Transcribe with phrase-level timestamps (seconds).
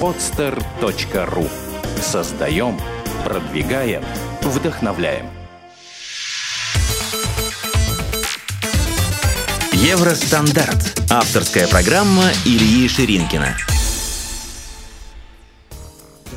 [0.00, 1.48] podster.ru
[2.00, 2.78] Создаем,
[3.24, 4.04] продвигаем,
[4.42, 5.26] вдохновляем.
[9.72, 11.00] Евростандарт.
[11.10, 13.56] Авторская программа Ильи Ширинкина.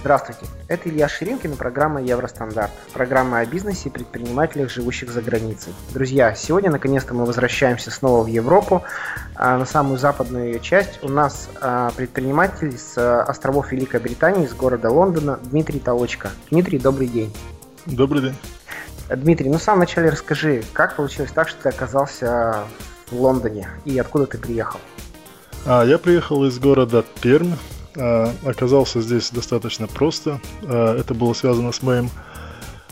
[0.01, 2.71] Здравствуйте, это Илья Ширинкин и программа Евростандарт.
[2.91, 5.75] Программа о бизнесе и предпринимателях, живущих за границей.
[5.93, 8.81] Друзья, сегодня наконец-то мы возвращаемся снова в Европу,
[9.35, 11.03] а на самую западную ее часть.
[11.03, 16.31] У нас а, предприниматель с а, островов Великой Британии, из города Лондона, Дмитрий Толочка.
[16.49, 17.31] Дмитрий, добрый день.
[17.85, 18.35] Добрый день.
[19.07, 22.63] Дмитрий, ну в самом начале расскажи, как получилось так, что ты оказался
[23.11, 24.79] в Лондоне и откуда ты приехал?
[25.67, 27.53] А, я приехал из города Пермь,
[27.95, 30.39] оказался здесь достаточно просто.
[30.63, 32.09] А, это было связано с моим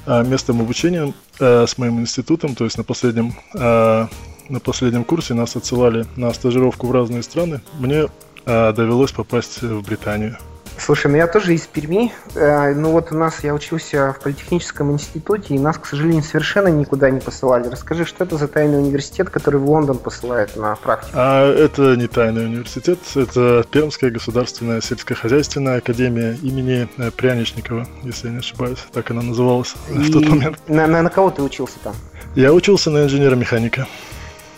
[0.05, 6.05] а, местом обучения, с моим институтом, то есть на последнем, на последнем курсе нас отсылали
[6.17, 7.61] на стажировку в разные страны.
[7.79, 8.07] Мне
[8.45, 10.37] довелось попасть в Британию.
[10.79, 12.11] Слушай, ну я тоже из Перми.
[12.35, 16.69] Э, ну вот у нас, я учился в политехническом институте, и нас, к сожалению, совершенно
[16.69, 17.67] никуда не посылали.
[17.67, 21.11] Расскажи, что это за тайный университет, который в Лондон посылает на практику?
[21.15, 28.33] А это не тайный университет, это Пермская государственная сельскохозяйственная академия имени э, Пряничникова, если я
[28.33, 28.79] не ошибаюсь.
[28.93, 30.59] Так она называлась и в тот момент.
[30.67, 31.95] На, на, на кого ты учился там?
[32.35, 33.85] Я учился на инженера-механика.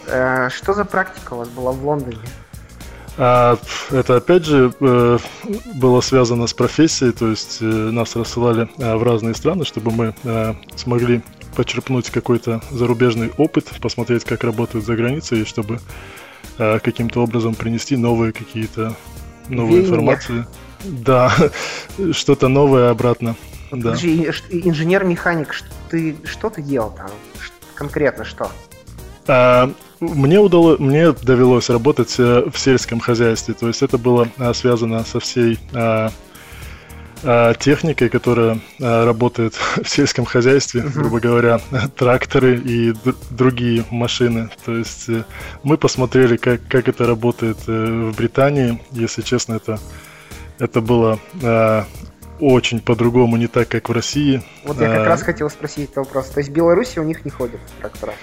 [0.08, 2.20] Э, что за практика у вас была в Лондоне?
[3.18, 3.58] А,
[3.92, 5.18] это опять же э,
[5.76, 10.16] было связано с профессией, то есть э, нас рассылали э, в разные страны, чтобы мы
[10.76, 11.22] смогли
[11.56, 15.80] почерпнуть какой-то зарубежный опыт, посмотреть, как работают за границей, и чтобы
[16.58, 18.96] каким-то образом принести новые какие-то
[19.50, 20.46] новые информации.
[20.84, 21.34] Да,
[22.12, 23.36] что-то новое обратно.
[23.72, 23.94] Да.
[23.94, 25.56] инженер-механик,
[25.90, 27.10] ты что ты делал там?
[27.76, 28.52] Конкретно что?
[29.32, 34.54] А, мне, удалось, мне довелось работать э, в сельском хозяйстве, то есть это было а,
[34.54, 36.12] связано со всей а,
[37.24, 41.62] а, техникой, которая работает в сельском хозяйстве, грубо говоря,
[41.96, 42.94] тракторы и
[43.30, 44.50] другие машины.
[44.66, 45.24] То есть э,
[45.64, 48.82] мы посмотрели, как, как это работает э, в Британии.
[48.92, 49.80] Если честно, это,
[50.60, 51.20] это было
[52.42, 54.44] очень по-другому, не так, как в России.
[54.66, 56.30] Вот я как раз хотел спросить этот вопрос.
[56.30, 58.14] То есть в Беларуси у них не ходят трактора?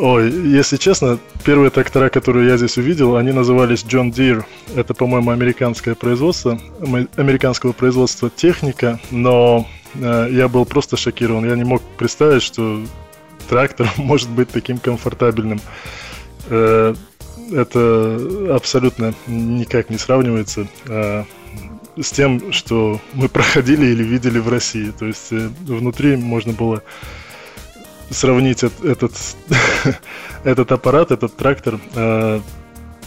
[0.00, 4.44] Ой, если честно, первые трактора, которые я здесь увидел, они назывались John Deere.
[4.76, 6.60] Это, по-моему, американское производство,
[7.16, 11.44] американского производства техника, но э, я был просто шокирован.
[11.44, 12.80] Я не мог представить, что
[13.48, 15.60] трактор может быть таким комфортабельным.
[16.48, 16.94] Э,
[17.50, 21.24] это абсолютно никак не сравнивается э,
[22.00, 24.92] с тем, что мы проходили или видели в России.
[24.96, 26.84] То есть э, внутри можно было
[28.10, 29.12] сравнить этот,
[30.44, 32.40] этот аппарат, этот трактор э,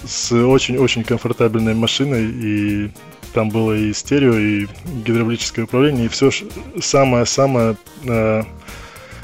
[0.06, 2.92] с очень-очень комфортабельной машиной, и
[3.34, 4.68] там было и стерео, и
[5.06, 6.32] гидравлическое управление, и все
[6.80, 8.44] самое-самое э,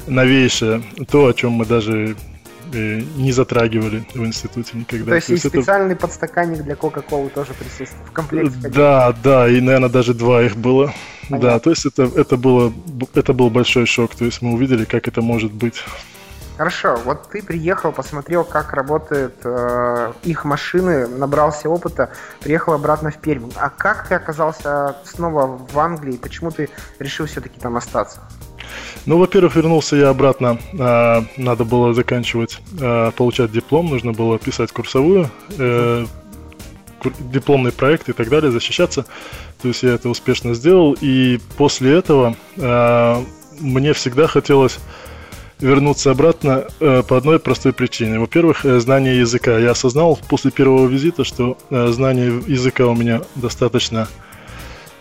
[0.06, 2.16] новейшее, то, о чем мы даже
[2.72, 5.10] не затрагивали в институте никогда.
[5.10, 6.02] То есть, То есть и специальный это...
[6.02, 8.68] подстаканник для Кока-Колы тоже присутствует в комплекте?
[8.68, 10.92] Да, да, и, наверное, даже два их было.
[11.28, 11.50] Понятно.
[11.50, 12.72] Да, то есть это, это, было,
[13.14, 14.14] это был большой шок.
[14.14, 15.84] То есть мы увидели, как это может быть.
[16.58, 23.18] Хорошо, вот ты приехал, посмотрел, как работают э, их машины, набрался опыта, приехал обратно в
[23.18, 23.48] Пермь.
[23.54, 26.16] А как ты оказался снова в Англии?
[26.16, 26.68] Почему ты
[26.98, 28.22] решил все-таки там остаться?
[29.06, 30.58] Ну, во-первых, вернулся я обратно.
[30.72, 36.06] Э, надо было заканчивать, э, получать диплом, нужно было писать курсовую, э,
[37.20, 39.06] дипломный проект и так далее, защищаться.
[39.62, 40.96] То есть я это успешно сделал.
[41.00, 43.24] И после этого э,
[43.60, 44.78] мне всегда хотелось
[45.60, 48.18] вернуться обратно э, по одной простой причине.
[48.18, 49.58] Во-первых, э, знание языка.
[49.58, 54.08] Я осознал после первого визита, что знание языка у меня достаточно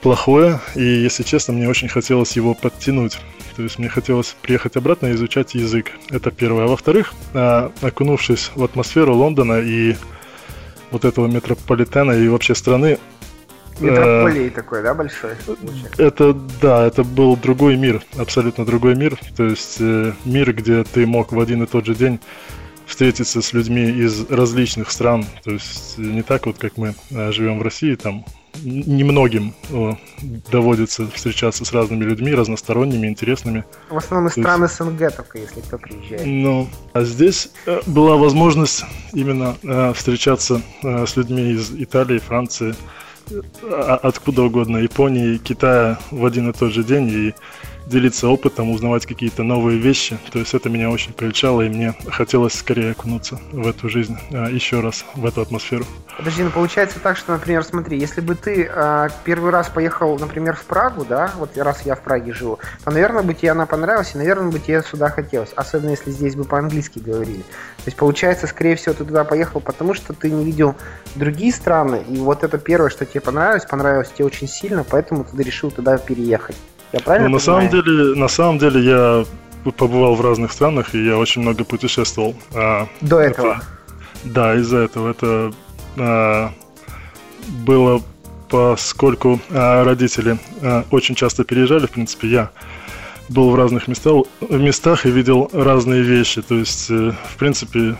[0.01, 3.17] плохое, и, если честно, мне очень хотелось его подтянуть.
[3.55, 5.91] То есть мне хотелось приехать обратно и изучать язык.
[6.09, 6.65] Это первое.
[6.65, 9.95] А во-вторых, э, окунувшись в атмосферу Лондона и
[10.91, 12.99] вот этого метрополитена и вообще страны,
[13.79, 15.31] Метрополий такой, да, большой?
[15.97, 19.19] Это, да, это был другой мир, абсолютно другой мир.
[19.35, 22.19] То есть э, мир, где ты мог в один и тот же день
[22.87, 25.25] встретиться с людьми из различных стран.
[25.43, 28.25] То есть не так вот, как мы э, живем в России, там
[28.63, 29.97] немногим о,
[30.51, 33.63] доводится встречаться с разными людьми, разносторонними, интересными.
[33.89, 36.25] В основном из стран СНГ только, если кто приезжает.
[36.25, 38.83] Ну, а здесь э, была возможность
[39.13, 42.75] именно э, встречаться э, с людьми из Италии, Франции,
[43.63, 47.09] а, откуда угодно, Японии, Китая в один и тот же день.
[47.09, 47.33] И
[47.87, 50.17] делиться опытом, узнавать какие-то новые вещи.
[50.31, 54.49] То есть это меня очень привлечало, и мне хотелось скорее окунуться в эту жизнь а,
[54.49, 55.85] еще раз, в эту атмосферу.
[56.17, 60.55] Подожди, ну получается так, что, например, смотри, если бы ты а, первый раз поехал, например,
[60.55, 64.13] в Прагу, да, вот раз я в Праге живу, то, наверное, бы тебе она понравилась,
[64.15, 65.51] и, наверное, бы тебе сюда хотелось.
[65.55, 67.41] Особенно, если здесь бы по-английски говорили.
[67.41, 70.75] То есть, получается, скорее всего, ты туда поехал, потому что ты не видел
[71.15, 75.41] другие страны, и вот это первое, что тебе понравилось, понравилось тебе очень сильно, поэтому ты
[75.43, 76.55] решил туда переехать.
[76.93, 79.25] Я правильно ну, на самом деле, на самом деле я
[79.71, 82.35] побывал в разных странах, и я очень много путешествовал.
[82.53, 83.55] А, До этого?
[83.55, 83.63] Это,
[84.23, 85.11] да, из-за этого.
[85.11, 85.53] Это
[85.97, 86.51] а,
[87.65, 88.01] было
[88.49, 92.51] поскольку а, родители а, очень часто переезжали, в принципе, я
[93.29, 96.41] был в разных местах, местах и видел разные вещи.
[96.41, 97.97] То есть, э, в принципе,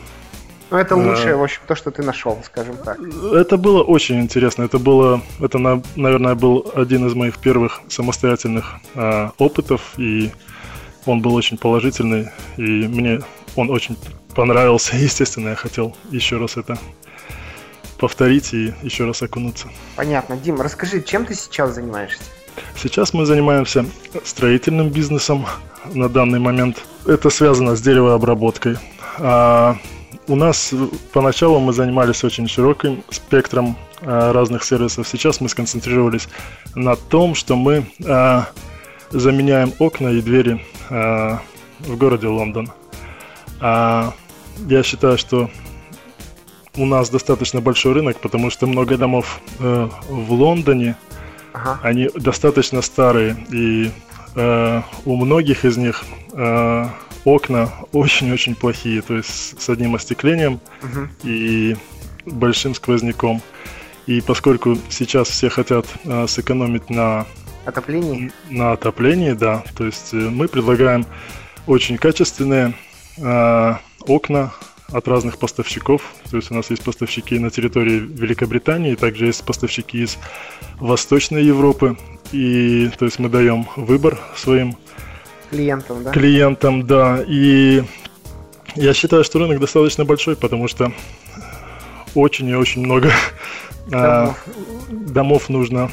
[0.69, 2.99] ну, это лучшее, а, в общем, то, что ты нашел, скажем так.
[3.33, 4.63] Это было очень интересно.
[4.63, 5.57] Это было, это,
[5.95, 10.31] наверное, был один из моих первых самостоятельных а, опытов, и
[11.05, 13.21] он был очень положительный, и мне
[13.55, 13.97] он очень
[14.35, 14.95] понравился.
[14.97, 16.77] Естественно, я хотел еще раз это
[17.97, 19.69] повторить и еще раз окунуться.
[19.95, 20.37] Понятно.
[20.37, 22.21] Дим, расскажи, чем ты сейчас занимаешься?
[22.75, 23.85] Сейчас мы занимаемся
[24.23, 25.45] строительным бизнесом
[25.93, 26.83] на данный момент.
[27.05, 28.77] Это связано с деревообработкой.
[29.19, 29.77] А
[30.27, 30.74] у нас
[31.13, 35.07] поначалу мы занимались очень широким спектром а, разных сервисов.
[35.07, 36.27] Сейчас мы сконцентрировались
[36.75, 38.47] на том, что мы а,
[39.09, 41.41] заменяем окна и двери а,
[41.79, 42.71] в городе Лондон.
[43.62, 44.13] А,
[44.68, 45.50] я считаю, что
[46.75, 50.95] у нас достаточно большой рынок, потому что много домов э, в Лондоне,
[51.53, 51.80] ага.
[51.81, 53.91] они достаточно старые, и
[54.35, 56.85] э, у многих из них э,
[57.27, 61.09] окна очень-очень плохие, то есть с одним остеклением угу.
[61.24, 61.75] и
[62.25, 63.41] большим сквозняком.
[64.06, 67.25] И поскольку сейчас все хотят э, сэкономить на
[67.65, 71.06] отоплении, на отоплении, да, то есть э, мы предлагаем
[71.65, 72.74] очень качественные
[73.18, 74.53] э, окна
[74.88, 76.01] от разных поставщиков.
[76.31, 80.18] То есть у нас есть поставщики на территории Великобритании, также есть поставщики из
[80.80, 81.97] Восточной Европы.
[82.31, 84.77] И то есть мы даем выбор своим
[85.49, 86.11] Клиентам, да?
[86.11, 87.23] Клиентам, да.
[87.27, 87.83] И
[88.75, 90.91] я считаю, что рынок достаточно большой, потому что
[92.15, 93.11] очень и очень много
[93.91, 94.45] а, домов,
[94.89, 95.91] домов нужно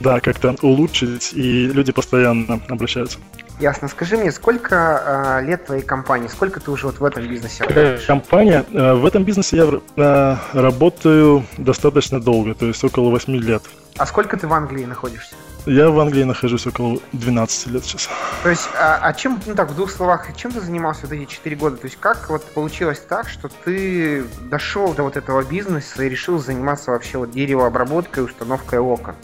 [0.00, 3.18] да, как-то улучшить, и люди постоянно обращаются.
[3.60, 3.86] Ясно.
[3.86, 6.26] Скажи мне, сколько э, лет твоей компании?
[6.26, 8.04] Сколько ты уже вот в этом бизнесе работаешь?
[8.06, 13.62] Компания, э, в этом бизнесе я э, работаю достаточно долго, то есть около 8 лет.
[13.98, 15.34] А сколько ты в Англии находишься?
[15.66, 18.10] Я в Англии нахожусь около 12 лет сейчас.
[18.42, 21.30] То есть, а, а чем, ну так, в двух словах, чем ты занимался вот эти
[21.30, 21.76] 4 года?
[21.76, 26.38] То есть, как вот получилось так, что ты дошел до вот этого бизнеса и решил
[26.38, 29.14] заниматься вообще вот деревообработкой, установкой окон?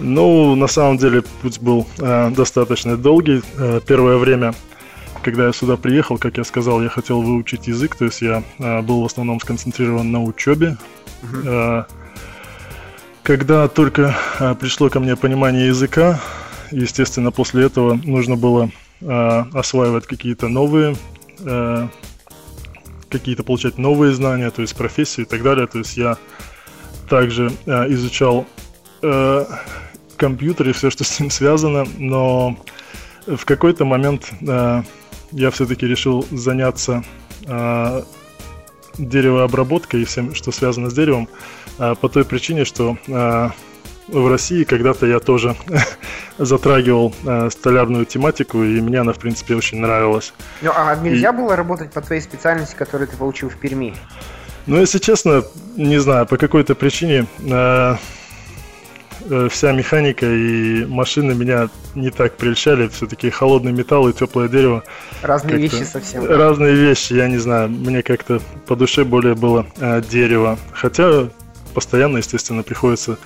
[0.00, 3.42] Ну, на самом деле, путь был э, достаточно долгий.
[3.56, 4.52] Э, первое время,
[5.22, 8.82] когда я сюда приехал, как я сказал, я хотел выучить язык, то есть я э,
[8.82, 10.76] был в основном сконцентрирован на учебе.
[11.22, 11.86] Uh-huh.
[11.88, 12.05] Э,
[13.26, 16.20] когда только а, пришло ко мне понимание языка,
[16.70, 18.70] естественно, после этого нужно было
[19.02, 20.96] а, осваивать какие-то новые,
[21.40, 21.88] а,
[23.08, 25.66] какие-то получать новые знания, то есть профессии и так далее.
[25.66, 26.18] То есть я
[27.10, 28.46] также а, изучал
[29.02, 29.44] а,
[30.16, 32.56] компьютер и все, что с ним связано, но
[33.26, 34.84] в какой-то момент а,
[35.32, 37.02] я все-таки решил заняться
[37.48, 38.04] а,
[38.98, 41.28] деревообработкой и всем, что связано с деревом,
[41.76, 43.52] по той причине, что а,
[44.08, 45.56] в России когда-то я тоже
[46.38, 50.32] затрагивал э, столярную тематику, и мне она, в принципе, очень нравилась.
[50.62, 51.32] Ну, а нельзя и...
[51.32, 53.94] было работать по твоей специальности, которую ты получил в Перми?
[54.66, 55.44] Ну, если честно,
[55.76, 57.96] не знаю, по какой-то причине э,
[59.28, 62.88] э, вся механика и машины меня не так прельщали.
[62.88, 64.84] Все-таки холодный металл и теплое дерево.
[65.22, 66.24] Разные вещи совсем.
[66.26, 67.70] Разные вещи, я не знаю.
[67.70, 70.58] Мне как-то по душе более было э, дерево.
[70.72, 71.28] Хотя
[71.76, 73.18] постоянно, естественно, приходится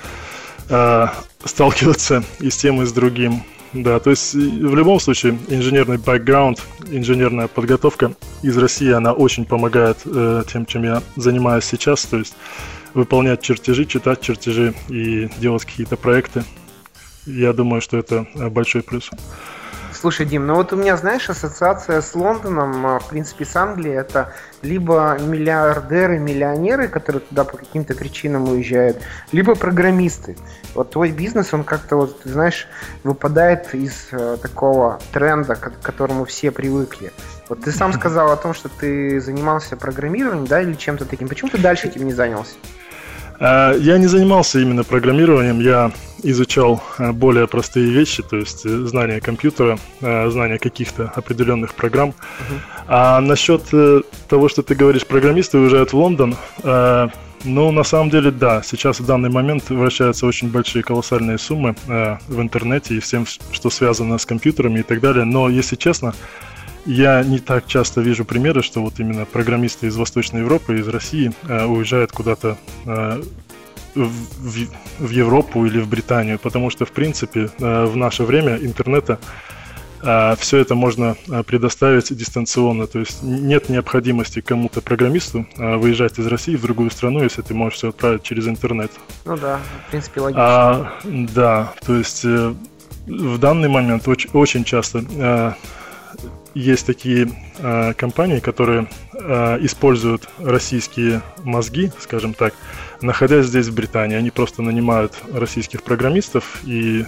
[0.68, 1.06] э,
[1.44, 3.44] сталкиваться и с тем, и с другим.
[3.72, 9.98] Да, то есть в любом случае инженерный бэкграунд, инженерная подготовка из России, она очень помогает
[10.04, 12.34] э, тем, чем я занимаюсь сейчас, то есть
[12.92, 16.42] выполнять чертежи, читать чертежи и делать какие-то проекты.
[17.26, 19.10] Я думаю, что это большой плюс.
[20.00, 23.96] Слушай, Дим, ну вот у меня, знаешь, ассоциация с Лондоном, а, в принципе, с Англией,
[23.96, 28.96] это либо миллиардеры, миллионеры, которые туда по каким-то причинам уезжают,
[29.30, 30.38] либо программисты.
[30.74, 32.66] Вот твой бизнес, он как-то, вот, знаешь,
[33.04, 37.12] выпадает из э, такого тренда, к которому все привыкли.
[37.50, 41.28] Вот ты сам сказал о том, что ты занимался программированием, да, или чем-то таким.
[41.28, 42.54] Почему ты дальше этим не занялся?
[43.40, 45.92] А, я не занимался именно программированием, я
[46.22, 52.10] изучал а, более простые вещи, то есть э, знание компьютера, знание каких-то определенных программ.
[52.10, 52.60] Uh-huh.
[52.86, 56.36] А насчет э, того, что ты говоришь, программисты уезжают в Лондон,
[57.42, 58.62] ну, на самом деле, да.
[58.62, 64.18] Сейчас в данный момент вращаются очень большие колоссальные суммы в интернете и всем, что связано
[64.18, 65.24] с компьютерами и так далее.
[65.24, 66.12] Но, если честно,
[66.86, 71.32] я не так часто вижу примеры, что вот именно программисты из Восточной Европы, из России
[71.46, 73.22] э, уезжают куда-то э,
[73.94, 74.66] в,
[74.98, 79.18] в Европу или в Британию, потому что, в принципе, э, в наше время интернета
[80.02, 86.18] э, все это можно э, предоставить дистанционно, то есть нет необходимости кому-то программисту э, выезжать
[86.18, 88.90] из России в другую страну, если ты можешь все отправить через интернет.
[89.24, 90.42] Ну да, в принципе логично.
[90.42, 92.54] А, да, то есть э,
[93.06, 95.52] в данный момент очень, очень часто э,
[96.54, 102.54] есть такие э, компании, которые э, используют российские мозги, скажем так,
[103.00, 104.16] находясь здесь в Британии.
[104.16, 107.04] Они просто нанимают российских программистов, и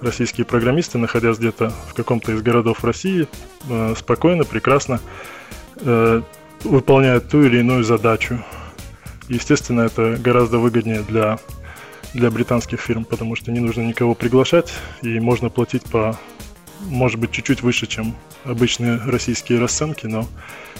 [0.00, 3.28] российские программисты, находясь где-то в каком-то из городов России,
[3.68, 5.00] э, спокойно, прекрасно
[5.76, 6.22] э,
[6.64, 8.44] выполняют ту или иную задачу.
[9.28, 11.38] Естественно, это гораздо выгоднее для
[12.14, 16.18] для британских фирм, потому что не нужно никого приглашать, и можно платить по
[16.88, 20.26] может быть, чуть-чуть выше, чем обычные российские расценки, но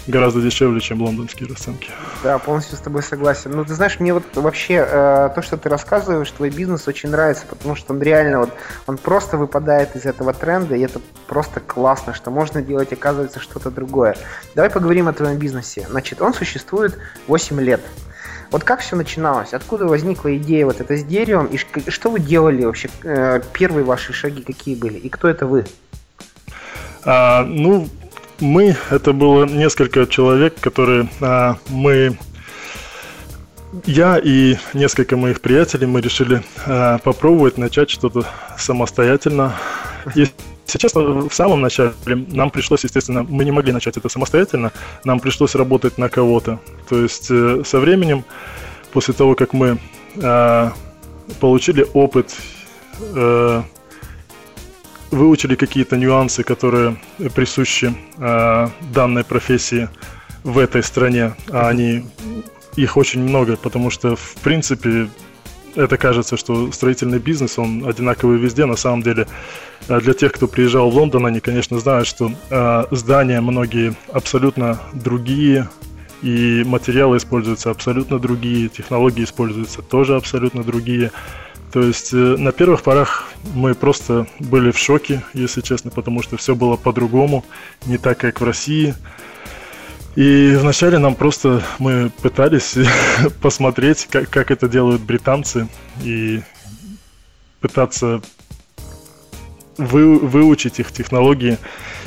[0.07, 1.89] гораздо дешевле, чем лондонские расценки.
[2.23, 3.51] Да, полностью с тобой согласен.
[3.51, 7.45] Ну, ты знаешь, мне вот вообще э, то, что ты рассказываешь, твой бизнес очень нравится,
[7.47, 8.49] потому что он реально вот,
[8.87, 13.71] он просто выпадает из этого тренда, и это просто классно, что можно делать, оказывается, что-то
[13.71, 14.15] другое.
[14.55, 15.85] Давай поговорим о твоем бизнесе.
[15.89, 17.81] Значит, он существует 8 лет.
[18.51, 19.53] Вот как все начиналось?
[19.53, 21.47] Откуда возникла идея вот это с деревом?
[21.47, 22.89] И что вы делали вообще?
[23.03, 24.99] Э, первые ваши шаги какие были?
[24.99, 25.65] И кто это вы?
[27.05, 27.87] А, ну,
[28.39, 32.17] мы, это было несколько человек, которые а, мы
[33.85, 38.25] я и несколько моих приятелей, мы решили а, попробовать начать что-то
[38.57, 39.53] самостоятельно.
[40.15, 40.27] И
[40.65, 44.71] сейчас в самом начале нам пришлось, естественно, мы не могли начать это самостоятельно,
[45.03, 46.59] нам пришлось работать на кого-то.
[46.87, 48.23] То есть э, со временем,
[48.91, 49.79] после того, как мы
[50.15, 50.69] э,
[51.39, 52.35] получили опыт
[52.99, 53.63] э,
[55.13, 56.97] выучили какие-то нюансы, которые
[57.35, 59.89] присущи э, данной профессии
[60.43, 62.05] в этой стране, а они
[62.75, 65.07] их очень много, потому что в принципе
[65.75, 68.65] это кажется, что строительный бизнес, он одинаковый везде.
[68.65, 69.27] На самом деле,
[69.87, 74.79] э, для тех, кто приезжал в Лондон, они, конечно, знают, что э, здания многие абсолютно
[74.93, 75.69] другие,
[76.21, 81.11] и материалы используются абсолютно другие, технологии используются тоже абсолютно другие.
[81.73, 86.37] То есть э, на первых порах мы просто были в шоке, если честно, потому что
[86.37, 87.43] все было по-другому,
[87.87, 88.93] не так, как в России.
[90.15, 92.75] И вначале нам просто мы пытались
[93.41, 95.67] посмотреть, как, как это делают британцы,
[96.03, 96.43] и
[97.59, 98.21] пытаться
[99.79, 101.57] вы, выучить их технологии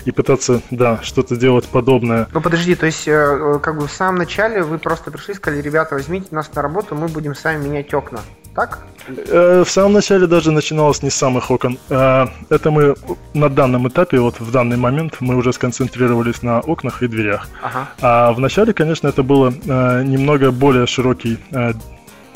[0.04, 2.28] и пытаться, да, что-то делать подобное.
[2.32, 5.60] Ну подожди, то есть, э, как бы в самом начале вы просто пришли и сказали,
[5.60, 8.20] ребята, возьмите нас на работу, мы будем сами менять окна,
[8.56, 8.78] так?
[9.08, 11.78] Э, в самом начале даже начиналось не с самых окон.
[11.90, 12.94] Э, это мы
[13.34, 17.48] на данном этапе, вот в данный момент, мы уже сконцентрировались на окнах и дверях.
[17.62, 17.88] Ага.
[18.00, 21.38] А в начале, конечно, это было э, немного более широкий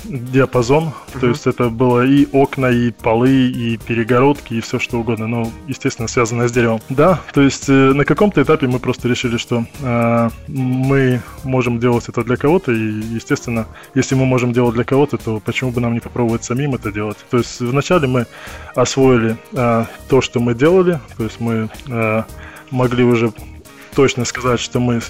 [0.04, 1.20] диапазон, uh-huh.
[1.20, 5.50] то есть это было и окна, и полы, и перегородки, и все что угодно, но,
[5.66, 6.80] естественно, связанное с деревом.
[6.88, 12.08] Да, то есть э, на каком-то этапе мы просто решили, что э, мы можем делать
[12.08, 15.94] это для кого-то, и, естественно, если мы можем делать для кого-то, то почему бы нам
[15.94, 17.18] не попробовать самим это делать?
[17.30, 18.26] То есть вначале мы
[18.74, 22.22] освоили э, то, что мы делали, то есть мы э,
[22.70, 23.32] могли уже
[23.94, 25.00] точно сказать, что мы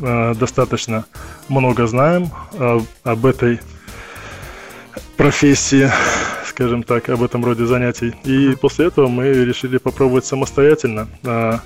[0.00, 1.04] э, достаточно
[1.48, 3.60] много знаем э, об этой
[5.20, 5.90] профессии,
[6.46, 8.16] скажем так, об этом роде занятий.
[8.24, 11.08] И после этого мы решили попробовать самостоятельно.
[11.26, 11.60] А,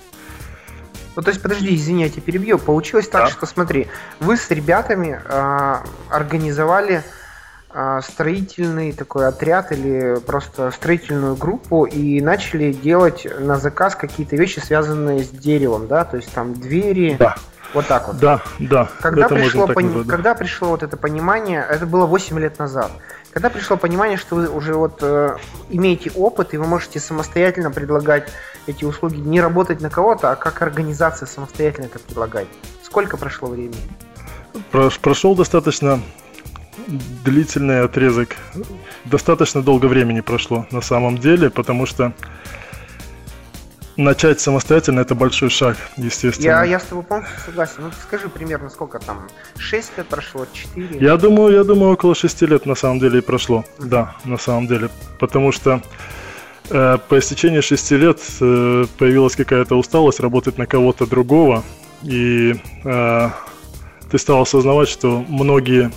[1.15, 2.59] ну, то есть, подожди, извини, я тебя перебью.
[2.59, 3.31] Получилось так, да.
[3.31, 3.87] что, смотри,
[4.19, 5.77] вы с ребятами э,
[6.11, 7.05] организовали
[7.73, 14.59] э, строительный такой отряд или просто строительную группу и начали делать на заказ какие-то вещи,
[14.59, 16.05] связанные с деревом, да?
[16.05, 17.15] То есть там двери.
[17.21, 17.37] Да.
[17.73, 18.19] Вот так вот.
[18.19, 18.89] Да, да.
[19.01, 20.05] Когда, пришло, пон...
[20.07, 22.91] когда пришло вот это понимание, это было 8 лет назад.
[23.35, 25.37] Когда пришло понимание, что вы уже вот э,
[25.69, 28.29] имеете опыт и вы можете самостоятельно предлагать
[28.69, 32.47] эти услуги, не работать на кого-то, а как организация самостоятельно это предлагать?
[32.85, 33.77] Сколько прошло времени?
[34.71, 36.01] Прошел достаточно
[37.25, 38.37] длительный отрезок.
[39.05, 42.13] Достаточно долго времени прошло на самом деле, потому что
[43.97, 46.47] начать самостоятельно это большой шаг, естественно.
[46.47, 47.75] Я, я с тобой полностью согласен.
[47.79, 49.29] Ну, скажи примерно, сколько там?
[49.59, 50.99] 6 лет прошло, 4?
[51.01, 53.65] Я думаю, я думаю, около 6 лет на самом деле и прошло.
[53.79, 53.87] Mm-hmm.
[53.87, 54.91] Да, на самом деле.
[55.19, 55.83] Потому что
[56.71, 61.63] э, по истечении 6 лет э, появилась какая-то усталость работать на кого-то другого.
[62.03, 63.31] И э,
[64.11, 65.91] ты стал осознавать, что многие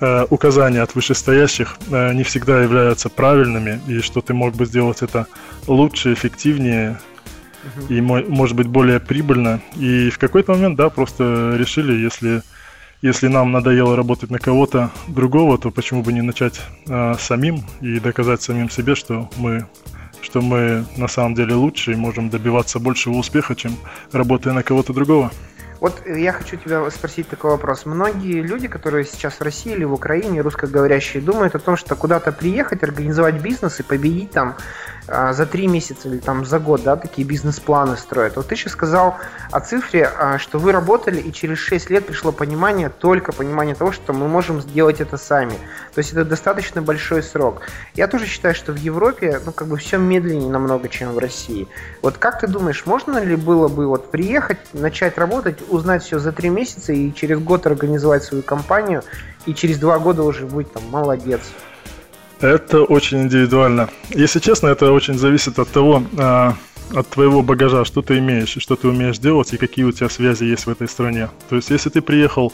[0.00, 5.02] э, указания от вышестоящих э, не всегда являются правильными, и что ты мог бы сделать
[5.02, 5.26] это
[5.66, 6.98] лучше, эффективнее
[7.88, 9.60] и, может быть, более прибыльно.
[9.76, 12.42] И в какой-то момент, да, просто решили, если,
[13.02, 18.00] если нам надоело работать на кого-то другого, то почему бы не начать э, самим и
[18.00, 19.66] доказать самим себе, что мы
[20.22, 23.76] что мы на самом деле лучше и можем добиваться большего успеха, чем
[24.12, 25.30] работая на кого-то другого.
[25.80, 27.86] Вот я хочу тебя спросить такой вопрос.
[27.86, 32.32] Многие люди, которые сейчас в России или в Украине, русскоговорящие, думают о том, что куда-то
[32.32, 34.56] приехать, организовать бизнес и победить там
[35.10, 38.36] за три месяца или там за год, да, такие бизнес-планы строят.
[38.36, 39.16] Вот ты сейчас сказал
[39.50, 43.90] о цифре, а, что вы работали, и через 6 лет пришло понимание, только понимание того,
[43.90, 45.54] что мы можем сделать это сами.
[45.94, 47.62] То есть это достаточно большой срок.
[47.94, 51.66] Я тоже считаю, что в Европе, ну, как бы все медленнее намного, чем в России.
[52.02, 56.30] Вот как ты думаешь, можно ли было бы вот приехать, начать работать, узнать все за
[56.30, 59.02] три месяца и через год организовать свою компанию,
[59.46, 61.40] и через два года уже быть там молодец?
[62.40, 63.90] Это очень индивидуально.
[64.10, 66.54] Если честно, это очень зависит от того, а,
[66.94, 70.08] от твоего багажа, что ты имеешь, и что ты умеешь делать, и какие у тебя
[70.08, 71.28] связи есть в этой стране.
[71.48, 72.52] То есть, если ты приехал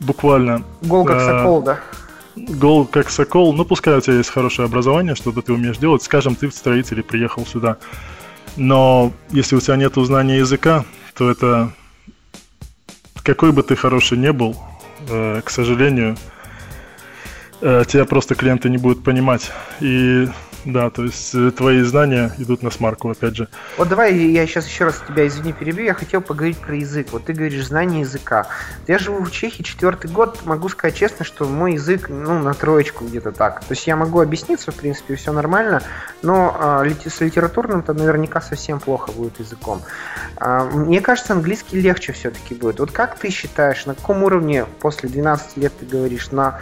[0.00, 0.64] буквально...
[0.82, 1.80] Гол как э, сокол, да?
[2.36, 6.34] Гол как сокол, ну пускай у тебя есть хорошее образование, что-то ты умеешь делать, скажем,
[6.34, 7.78] ты в строителе приехал сюда.
[8.56, 10.84] Но если у тебя нет знания языка,
[11.16, 11.72] то это
[13.22, 14.56] какой бы ты хороший не был,
[15.08, 16.16] э, к сожалению,
[17.60, 19.50] тебя просто клиенты не будут понимать.
[19.80, 20.28] И
[20.64, 23.48] да, то есть э, твои знания идут на смарку, опять же.
[23.76, 25.84] Вот давай я сейчас еще раз тебя, извини, перебью.
[25.84, 27.08] Я хотел поговорить про язык.
[27.12, 28.46] Вот ты говоришь знание языка.
[28.86, 30.44] Я живу в Чехии четвертый год.
[30.44, 33.60] Могу сказать честно, что мой язык, ну, на троечку где-то так.
[33.60, 35.82] То есть я могу объясниться, в принципе, все нормально,
[36.22, 39.82] но а, с литературным-то наверняка совсем плохо будет языком.
[40.36, 42.80] А, мне кажется, английский легче все-таки будет.
[42.80, 46.60] Вот как ты считаешь, на каком уровне после 12 лет ты говоришь, на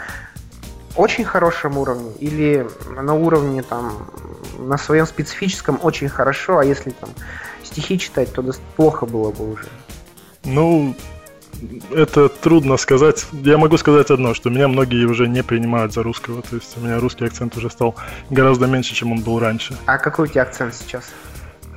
[0.97, 4.11] очень хорошем уровне или на уровне там
[4.59, 7.11] на своем специфическом очень хорошо, а если там
[7.63, 8.43] стихи читать, то
[8.76, 9.69] плохо было бы уже.
[10.45, 10.95] Ну,
[11.91, 13.26] это трудно сказать.
[13.32, 16.43] Я могу сказать одно, что меня многие уже не принимают за русского.
[16.43, 17.97] То есть у меня русский акцент уже стал
[18.30, 19.76] гораздо меньше, чем он был раньше.
[19.87, 21.04] А какой у тебя акцент сейчас?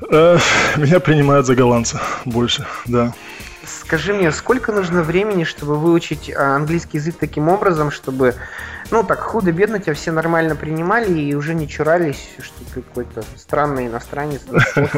[0.10, 0.38] Э,
[0.78, 3.14] меня принимают за голландца больше, да.
[3.66, 8.36] Скажи мне, сколько нужно времени, чтобы выучить а, английский язык таким образом, чтобы,
[8.92, 13.88] ну, так худо-бедно тебя все нормально принимали и уже не чурались, что ты какой-то странный
[13.88, 14.42] иностранец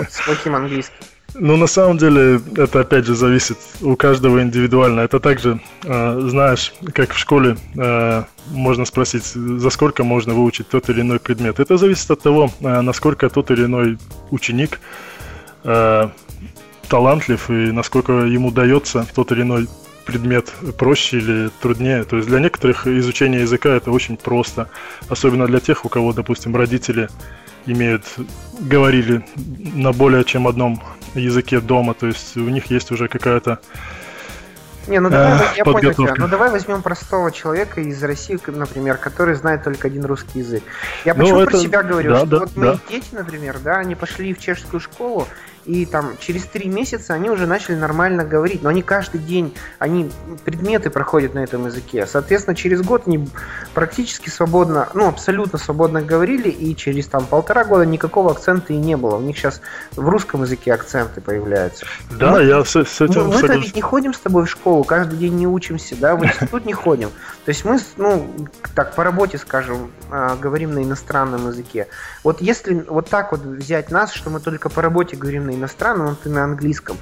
[0.09, 0.95] с плохим английским?
[1.33, 5.01] Ну, на самом деле, это опять же зависит у каждого индивидуально.
[5.01, 10.89] Это также, э, знаешь, как в школе э, можно спросить, за сколько можно выучить тот
[10.89, 11.59] или иной предмет.
[11.59, 13.97] Это зависит от того, э, насколько тот или иной
[14.29, 14.81] ученик
[15.63, 16.09] э,
[16.91, 19.69] талантлив и насколько ему дается тот или иной
[20.05, 22.03] предмет проще или труднее.
[22.03, 24.69] То есть для некоторых изучение языка это очень просто,
[25.07, 27.07] особенно для тех, у кого, допустим, родители
[27.65, 28.03] имеют,
[28.59, 29.23] говорили
[29.73, 33.59] на более чем одном языке дома, то есть у них есть уже какая-то
[34.87, 36.15] не, ну давай, э, я понял тебя.
[36.17, 40.63] Ну давай возьмем простого человека из России, например, который знает только один русский язык.
[41.05, 41.51] Я ну, почему ну, это...
[41.51, 42.61] про себя говорю, да, что да, вот да.
[42.61, 45.27] мои дети, например, да, они пошли в чешскую школу,
[45.65, 50.11] и там через три месяца они уже начали нормально говорить, но они каждый день, они
[50.43, 52.07] предметы проходят на этом языке.
[52.07, 53.27] Соответственно, через год они
[53.73, 58.97] практически свободно, ну, абсолютно свободно говорили, и через там полтора года никакого акцента и не
[58.97, 59.17] было.
[59.17, 59.61] У них сейчас
[59.95, 61.85] в русском языке акценты появляются.
[62.11, 64.83] Да, мы, я с, с этим Мы, мы ведь не ходим с тобой в школу,
[64.83, 67.09] каждый день не учимся, да, в институт не ходим.
[67.45, 68.27] То есть мы, ну,
[68.75, 71.87] так, по работе, скажем, а, говорим на иностранном языке.
[72.23, 76.07] Вот если вот так вот взять нас, что мы только по работе говорим на иностранном,
[76.07, 76.97] а ты на английском,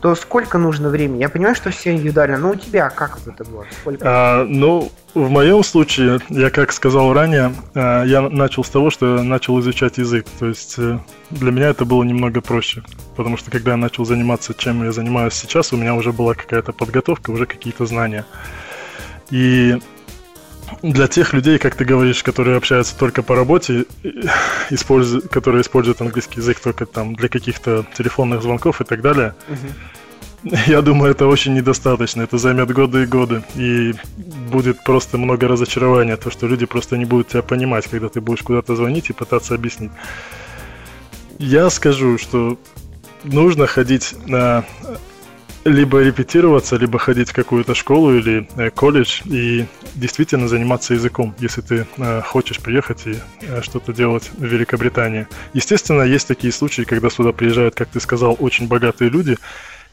[0.00, 1.20] то сколько нужно времени?
[1.20, 3.66] Я понимаю, что все индивидуально, но у тебя как это было?
[3.80, 4.04] Сколько?
[4.04, 9.16] А, ну, в моем случае, я как сказал ранее, а, я начал с того, что
[9.16, 10.26] я начал изучать язык.
[10.38, 10.98] То есть э,
[11.30, 12.82] для меня это было немного проще.
[13.16, 16.72] Потому что когда я начал заниматься, чем я занимаюсь сейчас, у меня уже была какая-то
[16.72, 18.24] подготовка, уже какие-то знания.
[19.30, 19.78] И
[20.82, 23.86] для тех людей, как ты говоришь, которые общаются только по работе,
[24.70, 30.52] используют, которые используют английский язык только там для каких-то телефонных звонков и так далее, угу.
[30.66, 32.22] я думаю, это очень недостаточно.
[32.22, 33.42] Это займет годы и годы.
[33.54, 33.94] И
[34.50, 38.42] будет просто много разочарования, то, что люди просто не будут тебя понимать, когда ты будешь
[38.42, 39.92] куда-то звонить и пытаться объяснить.
[41.38, 42.58] Я скажу, что
[43.24, 44.64] нужно ходить на
[45.64, 51.60] либо репетироваться, либо ходить в какую-то школу или э, колледж и действительно заниматься языком, если
[51.60, 55.26] ты э, хочешь приехать и э, что-то делать в Великобритании.
[55.52, 59.36] Естественно, есть такие случаи, когда сюда приезжают, как ты сказал, очень богатые люди,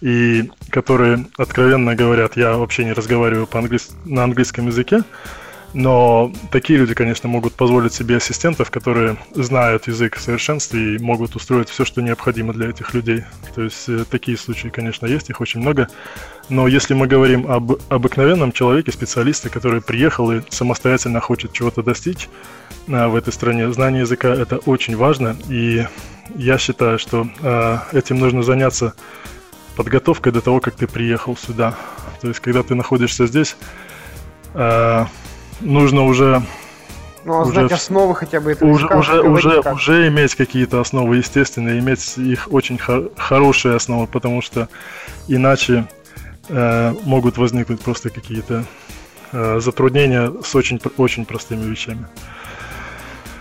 [0.02, 5.04] и которые откровенно говорят, я вообще не разговариваю по-английски на английском языке,
[5.76, 11.36] но такие люди, конечно, могут позволить себе ассистентов, которые знают язык в совершенстве и могут
[11.36, 13.26] устроить все, что необходимо для этих людей.
[13.54, 15.90] То есть э, такие случаи, конечно, есть, их очень много.
[16.48, 22.30] Но если мы говорим об обыкновенном человеке, специалисте, который приехал и самостоятельно хочет чего-то достичь
[22.88, 25.36] а, в этой стране, знание языка это очень важно.
[25.50, 25.86] И
[26.36, 28.94] я считаю, что а, этим нужно заняться
[29.76, 31.76] подготовкой до того, как ты приехал сюда.
[32.22, 33.58] То есть, когда ты находишься здесь,
[35.62, 36.44] нужно уже
[37.24, 41.18] ну, а уже знать основы хотя бы этого уже, уже, уже, уже иметь какие-то основы,
[41.18, 44.70] естественно, иметь их очень хор- хорошие основы, потому что
[45.28, 45.88] иначе
[46.50, 48.66] э, могут возникнуть просто какие-то
[49.32, 52.06] э, затруднения с очень, очень простыми вещами.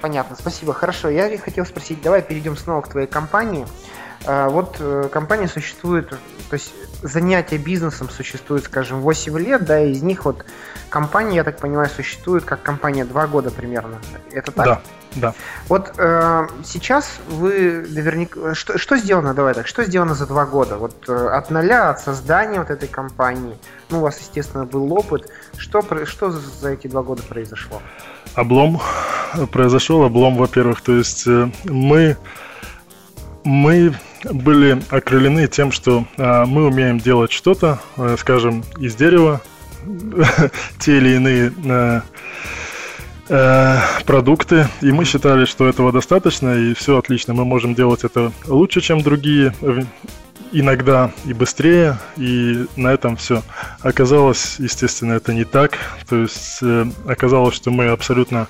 [0.01, 0.73] Понятно, спасибо.
[0.73, 3.65] Хорошо, я хотел спросить, давай перейдем снова к твоей компании.
[3.65, 6.19] Э, вот э, компания существует, то
[6.53, 6.73] есть
[7.03, 10.45] занятие бизнесом существует, скажем, 8 лет, да, из них вот
[10.89, 13.99] компания, я так понимаю, существует как компания 2 года примерно.
[14.31, 14.65] Это так?
[14.65, 14.81] Да,
[15.17, 15.35] да.
[15.69, 18.55] Вот э, сейчас вы наверняка...
[18.55, 20.79] Что, что сделано, давай так, что сделано за 2 года?
[20.79, 23.59] Вот э, от нуля, от создания вот этой компании,
[23.91, 25.29] ну, у вас, естественно, был опыт.
[25.57, 27.83] Что, что за эти 2 года произошло?
[28.35, 28.81] Облом
[29.53, 32.17] произошел, облом, во-первых, то есть э, мы
[33.45, 39.43] мы были окрылены тем, что э, мы умеем делать что-то, э, скажем, из дерева,
[40.79, 42.01] те или иные э,
[43.29, 43.77] э,
[44.07, 48.81] продукты, и мы считали, что этого достаточно, и все отлично, мы можем делать это лучше,
[48.81, 49.55] чем другие,
[50.53, 53.43] иногда и быстрее, и на этом все.
[53.83, 55.79] Оказалось, естественно, это не так,
[56.09, 56.61] то есть
[57.07, 58.49] оказалось, что мы абсолютно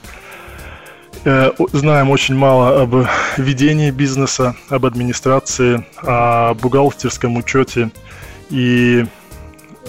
[1.73, 3.07] знаем очень мало об
[3.37, 7.91] ведении бизнеса, об администрации, о бухгалтерском учете
[8.51, 9.07] и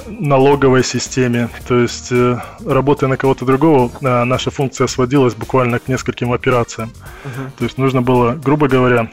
[0.07, 1.49] налоговой системе.
[1.67, 6.91] То есть, э, работая на кого-то другого, э, наша функция сводилась буквально к нескольким операциям.
[7.23, 7.51] Uh-huh.
[7.57, 9.09] То есть нужно было, грубо говоря,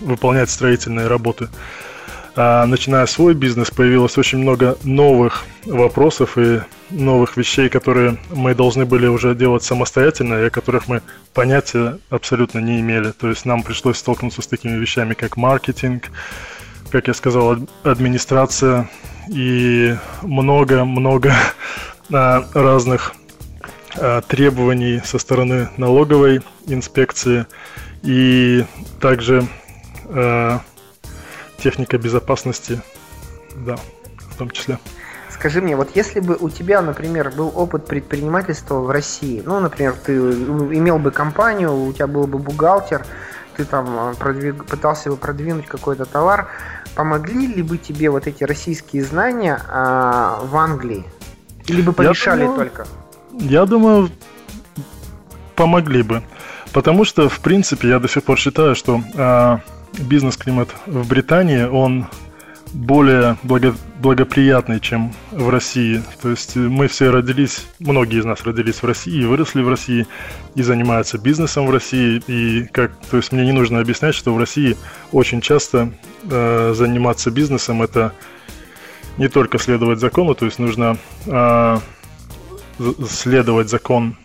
[0.00, 1.48] выполнять строительные работы.
[2.38, 8.84] А, начиная свой бизнес, появилось очень много новых вопросов и новых вещей, которые мы должны
[8.84, 11.00] были уже делать самостоятельно, и о которых мы
[11.32, 13.12] понятия абсолютно не имели.
[13.12, 16.10] То есть нам пришлось столкнуться с такими вещами, как маркетинг,
[16.90, 18.90] как я сказал, администрация
[19.28, 21.32] и много-много
[22.12, 23.14] а, разных
[23.96, 27.46] а, требований со стороны налоговой инспекции
[28.02, 28.62] и
[29.00, 29.48] также
[31.58, 32.80] техника безопасности,
[33.54, 33.76] да,
[34.30, 34.78] в том числе.
[35.30, 39.94] Скажи мне, вот если бы у тебя, например, был опыт предпринимательства в России, ну, например,
[39.94, 43.04] ты имел бы компанию, у тебя был бы бухгалтер,
[43.56, 44.64] ты там а, продвиг...
[44.64, 46.48] пытался бы продвинуть какой-то товар,
[46.94, 51.04] помогли ли бы тебе вот эти российские знания а, в Англии?
[51.66, 52.86] Или бы помешали я думаю, только?
[53.32, 54.10] Я думаю,
[55.54, 56.22] помогли бы.
[56.72, 59.60] Потому что, в принципе, я до сих пор считаю, что а,
[59.98, 62.06] бизнес-климат в Британии, он
[62.72, 66.02] более благо, благоприятный, чем в России.
[66.20, 70.06] То есть мы все родились, многие из нас родились в России, выросли в России
[70.54, 72.22] и занимаются бизнесом в России.
[72.26, 74.76] И как, то есть мне не нужно объяснять, что в России
[75.12, 75.92] очень часто
[76.30, 78.12] э, заниматься бизнесом это
[79.16, 81.78] не только следовать закону, то есть нужно э,
[83.08, 84.16] следовать закон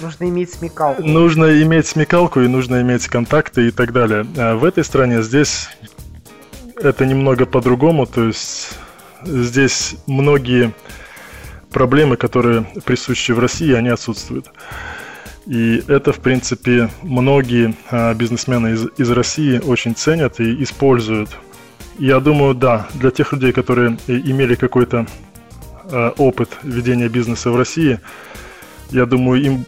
[0.00, 1.02] Нужно иметь смекалку.
[1.02, 4.26] Нужно иметь смекалку и нужно иметь контакты и так далее.
[4.36, 5.68] А в этой стране здесь
[6.76, 8.76] это немного по-другому, то есть
[9.24, 10.74] здесь многие
[11.70, 14.50] проблемы, которые присущи в России, они отсутствуют.
[15.46, 21.30] И это, в принципе, многие а, бизнесмены из, из России очень ценят и используют.
[21.98, 25.06] Я думаю, да, для тех людей, которые имели какой-то
[25.84, 28.00] а, опыт ведения бизнеса в России,
[28.90, 29.64] я думаю, им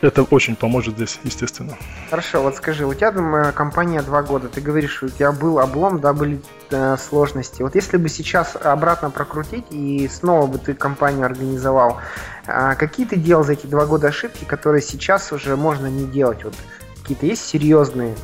[0.00, 1.76] это очень поможет здесь, естественно.
[2.08, 5.58] Хорошо, вот скажи, у тебя там компания два года, ты говоришь, что у тебя был
[5.58, 7.62] облом, да, были э, сложности.
[7.62, 11.98] Вот если бы сейчас обратно прокрутить и снова бы ты компанию организовал,
[12.46, 16.44] э, какие ты делал за эти два года ошибки, которые сейчас уже можно не делать?
[16.44, 16.54] Вот
[17.02, 18.14] какие-то есть серьезные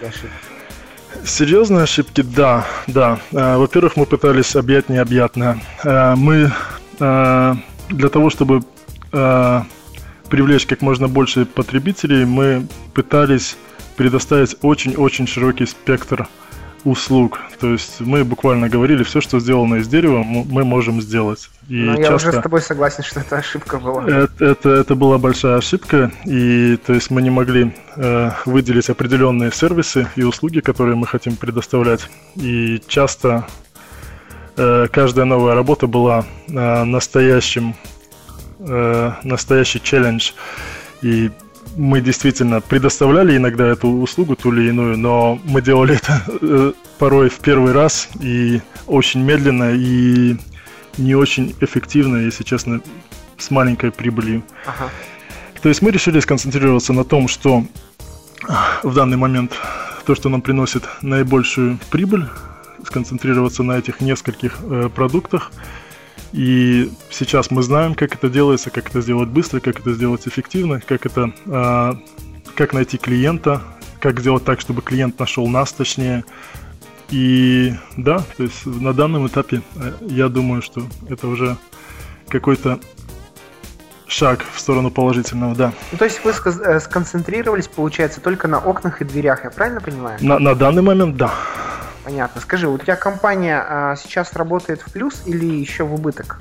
[0.00, 0.30] ошибки?
[1.24, 3.18] Серьезные ошибки, да, да.
[3.32, 5.60] Э, во-первых, мы пытались объять необъятное.
[5.84, 6.50] Э, мы
[6.98, 7.54] э,
[7.90, 8.62] для того, чтобы
[10.30, 13.56] привлечь как можно больше потребителей, мы пытались
[13.96, 16.28] предоставить очень-очень широкий спектр
[16.84, 17.40] услуг.
[17.60, 21.50] То есть мы буквально говорили, все, что сделано из дерева, мы можем сделать.
[21.68, 22.08] И Но часто...
[22.08, 24.06] я уже с тобой согласен, что это ошибка была.
[24.06, 29.52] Это, это, это была большая ошибка, и то есть мы не могли э, выделить определенные
[29.52, 32.08] сервисы и услуги, которые мы хотим предоставлять.
[32.36, 33.46] И часто
[34.56, 37.74] э, каждая новая работа была э, настоящим,
[38.60, 40.32] э, настоящий челлендж.
[41.02, 41.30] И
[41.76, 47.28] мы действительно предоставляли иногда эту услугу, ту или иную, но мы делали это э, порой
[47.28, 50.36] в первый раз и очень медленно и
[50.98, 52.80] не очень эффективно, если честно,
[53.38, 54.42] с маленькой прибылью.
[54.66, 54.90] Ага.
[55.62, 57.64] То есть мы решили сконцентрироваться на том, что
[58.82, 59.52] в данный момент
[60.04, 62.26] то, что нам приносит наибольшую прибыль,
[62.84, 65.52] сконцентрироваться на этих нескольких э, продуктах–
[66.32, 70.80] и сейчас мы знаем, как это делается, как это сделать быстро, как это сделать эффективно,
[70.80, 71.92] как это, э,
[72.54, 73.62] как найти клиента,
[74.00, 76.24] как сделать так, чтобы клиент нашел нас, точнее.
[77.10, 81.56] И да, то есть на данном этапе э, я думаю, что это уже
[82.28, 82.78] какой-то
[84.06, 85.72] шаг в сторону положительного, да.
[85.90, 90.18] Ну, то есть вы э, сконцентрировались, получается, только на окнах и дверях, я правильно понимаю?
[90.20, 91.32] На, на данный момент, да.
[92.04, 92.40] Понятно.
[92.40, 96.38] Скажи, у тебя компания а, сейчас работает в плюс или еще в убыток?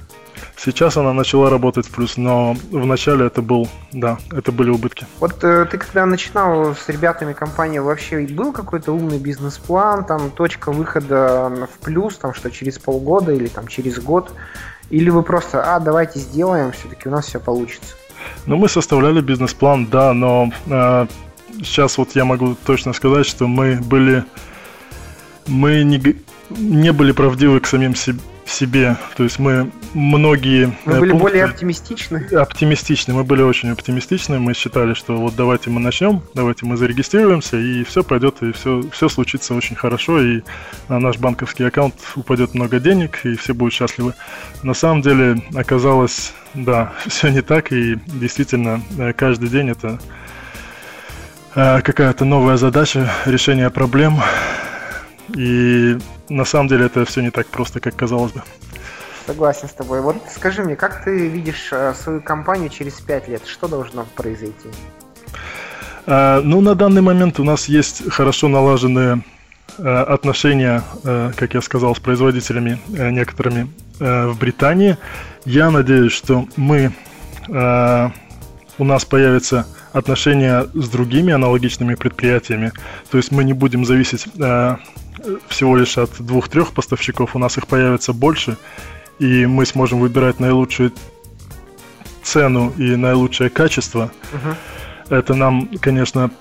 [0.57, 5.05] Сейчас она начала работать в плюс, но в начале это был, да, это были убытки.
[5.21, 10.73] Вот э, ты когда начинал с ребятами компании, вообще был какой-то умный бизнес-план, там точка
[10.73, 14.33] выхода в плюс, там что через полгода или там через год,
[14.89, 17.95] или вы просто, а давайте сделаем, все-таки у нас все получится?
[18.45, 21.07] Ну мы составляли бизнес-план, да, но э,
[21.63, 24.25] сейчас вот я могу точно сказать, что мы были
[25.49, 26.15] мы не,
[26.49, 27.95] не были правдивы к самим
[28.49, 28.97] себе.
[29.15, 30.73] То есть мы многие...
[30.85, 32.27] Мы э, были пункты, более оптимистичны?
[32.31, 33.13] Оптимистичны.
[33.13, 34.39] Мы были очень оптимистичны.
[34.39, 38.83] Мы считали, что вот давайте мы начнем, давайте мы зарегистрируемся, и все пойдет, и все,
[38.91, 40.41] все случится очень хорошо, и
[40.87, 44.13] на наш банковский аккаунт упадет много денег, и все будут счастливы.
[44.63, 49.99] На самом деле оказалось, да, все не так, и действительно э, каждый день это
[51.55, 54.19] э, какая-то новая задача, решение проблем,
[55.35, 55.97] и
[56.29, 58.41] на самом деле это все не так просто, как казалось бы.
[59.29, 60.01] Согласен с тобой.
[60.01, 63.43] Вот скажи мне, как ты видишь э, свою компанию через 5 лет?
[63.45, 64.69] Что должно произойти?
[66.07, 69.23] А, ну, на данный момент у нас есть хорошо налаженные
[69.77, 74.97] э, отношения, э, как я сказал, с производителями некоторыми в Британии.
[75.45, 76.93] Я надеюсь, что мы
[77.49, 82.71] у нас появятся отношения с другими аналогичными предприятиями.
[83.11, 84.25] То есть мы не будем зависеть
[85.47, 88.57] всего лишь от двух-трех поставщиков, у нас их появится больше,
[89.19, 90.93] и мы сможем выбирать наилучшую
[92.23, 94.11] цену и наилучшее качество.
[94.31, 94.55] Uh-huh.
[95.09, 96.31] Это нам, конечно,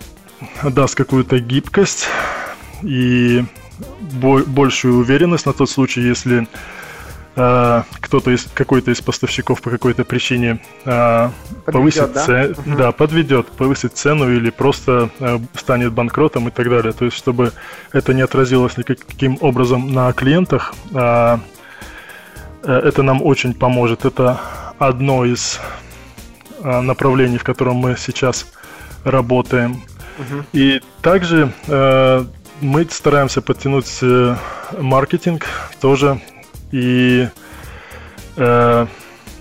[0.62, 2.06] даст какую-то гибкость
[2.82, 3.44] и
[4.02, 6.46] большую уверенность на тот случай, если
[7.38, 11.30] э, кто-то из какой-то из поставщиков по какой-то причине э,
[11.64, 12.24] повысит да?
[12.26, 12.48] Ц...
[12.50, 12.76] Угу.
[12.76, 16.92] да, подведет, повысит цену или просто э, станет банкротом и так далее.
[16.92, 17.52] То есть, чтобы
[17.92, 21.38] это не отразилось никаким образом на клиентах, э,
[22.62, 24.04] это нам очень поможет.
[24.04, 24.40] Это
[24.78, 25.60] одно из
[26.62, 28.46] э, направлений, в котором мы сейчас
[29.04, 29.82] работаем.
[30.18, 30.44] Угу.
[30.52, 32.24] И также э,
[32.60, 34.36] мы стараемся подтянуть э,
[34.78, 35.46] маркетинг
[35.80, 36.20] тоже
[36.72, 37.28] и
[38.36, 38.86] э,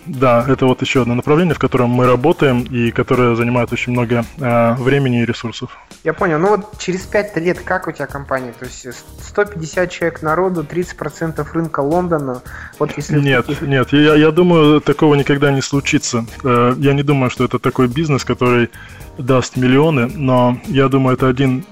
[0.08, 4.24] да, это вот еще одно направление, в котором мы работаем и которое занимает очень много
[4.38, 5.78] э, времени и ресурсов.
[6.04, 6.40] Я понял.
[6.40, 8.54] Ну вот через 5 лет как у тебя компания?
[8.58, 8.88] То есть
[9.22, 12.42] 150 человек народу, 30% рынка Лондона.
[12.80, 16.26] Вот если нет, нет, я, я думаю, такого никогда не случится.
[16.44, 18.70] Э, я не думаю, что это такой бизнес, который
[19.18, 21.66] даст миллионы, но я думаю, это один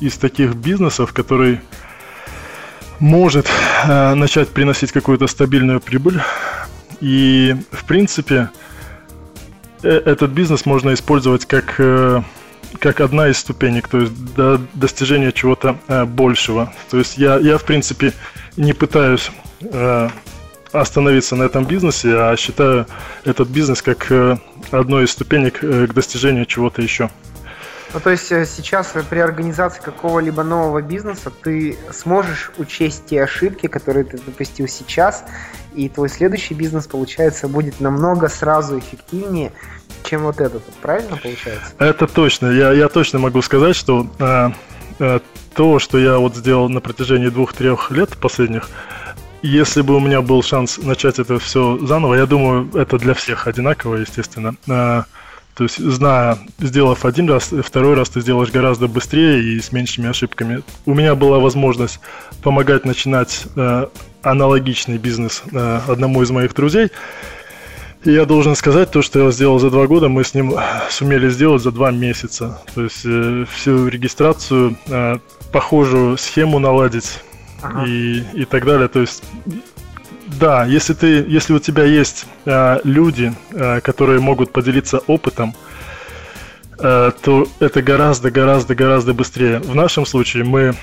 [0.00, 1.60] из таких бизнесов, который
[3.00, 3.48] может
[3.86, 6.20] э, начать приносить какую-то стабильную прибыль.
[7.00, 8.50] И, в принципе,
[9.82, 12.22] э, этот бизнес можно использовать как, э,
[12.80, 16.72] как одна из ступенек, то есть до достижения чего-то э, большего.
[16.90, 18.12] То есть я, я, в принципе,
[18.56, 19.30] не пытаюсь
[19.60, 20.08] э,
[20.72, 22.86] остановиться на этом бизнесе, а считаю
[23.24, 24.36] этот бизнес как э,
[24.70, 27.10] одной из ступенек э, к достижению чего-то еще.
[27.94, 33.66] Ну, то есть э, сейчас при организации какого-либо нового бизнеса ты сможешь учесть те ошибки,
[33.66, 35.24] которые ты допустил сейчас,
[35.74, 39.52] и твой следующий бизнес, получается, будет намного сразу эффективнее,
[40.04, 40.62] чем вот этот.
[40.82, 41.72] Правильно получается?
[41.78, 42.48] Это точно.
[42.48, 44.50] Я, я точно могу сказать, что э,
[44.98, 45.20] э,
[45.54, 48.68] то, что я вот сделал на протяжении двух-трех лет последних,
[49.40, 53.46] если бы у меня был шанс начать это все заново, я думаю, это для всех
[53.46, 54.56] одинаково, естественно.
[54.66, 55.04] Э,
[55.58, 60.08] То есть, зная, сделав один раз, второй раз ты сделаешь гораздо быстрее и с меньшими
[60.08, 60.62] ошибками.
[60.86, 61.98] У меня была возможность
[62.44, 63.88] помогать начинать э,
[64.22, 66.92] аналогичный бизнес э, одному из моих друзей.
[68.04, 70.54] И я должен сказать, то, что я сделал за два года, мы с ним
[70.90, 72.62] сумели сделать за два месяца.
[72.76, 75.18] То есть э, всю регистрацию, э,
[75.50, 77.18] похожую схему наладить
[77.62, 77.84] ага.
[77.84, 78.86] и, и так далее.
[78.86, 79.24] То есть
[80.28, 85.54] да, если ты, если у тебя есть э, люди, э, которые могут поделиться опытом,
[86.78, 89.60] э, то это гораздо, гораздо, гораздо быстрее.
[89.60, 90.74] В нашем случае мы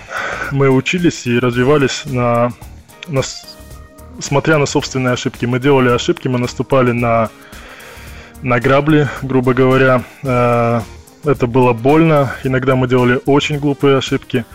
[0.51, 2.53] мы учились и развивались на,
[3.07, 3.21] на
[4.19, 5.45] смотря на собственные ошибки.
[5.45, 7.29] Мы делали ошибки, мы наступали на
[8.41, 10.03] на грабли, грубо говоря.
[10.23, 10.81] Э,
[11.23, 12.35] это было больно.
[12.43, 14.45] Иногда мы делали очень глупые ошибки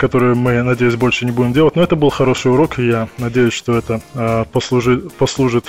[0.00, 1.76] которые мы, надеюсь, больше не будем делать.
[1.76, 5.66] Но это был хороший урок, и я надеюсь, что это э, послужит, послужит,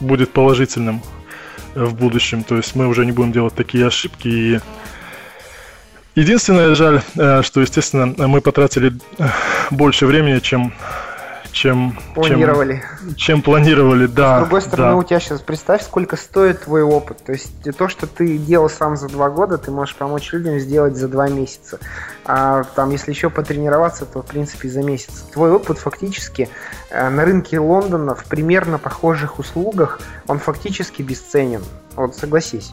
[0.00, 1.02] будет положительным
[1.74, 2.44] в будущем.
[2.44, 4.28] То есть мы уже не будем делать такие ошибки.
[4.28, 4.60] И
[6.14, 8.92] единственное, жаль, э, что, естественно, мы потратили
[9.72, 10.72] больше времени, чем
[11.54, 12.82] чем планировали.
[13.00, 14.38] Чем, чем планировали, да.
[14.38, 14.96] С другой стороны, да.
[14.96, 17.18] у тебя сейчас представь, сколько стоит твой опыт.
[17.24, 20.96] То есть то, что ты делал сам за два года, ты можешь помочь людям сделать
[20.96, 21.78] за два месяца.
[22.24, 25.26] А там, если еще потренироваться, то в принципе за месяц.
[25.32, 26.48] Твой опыт фактически
[26.90, 31.62] э, на рынке Лондона в примерно похожих услугах, он фактически бесценен.
[31.94, 32.72] Вот согласись.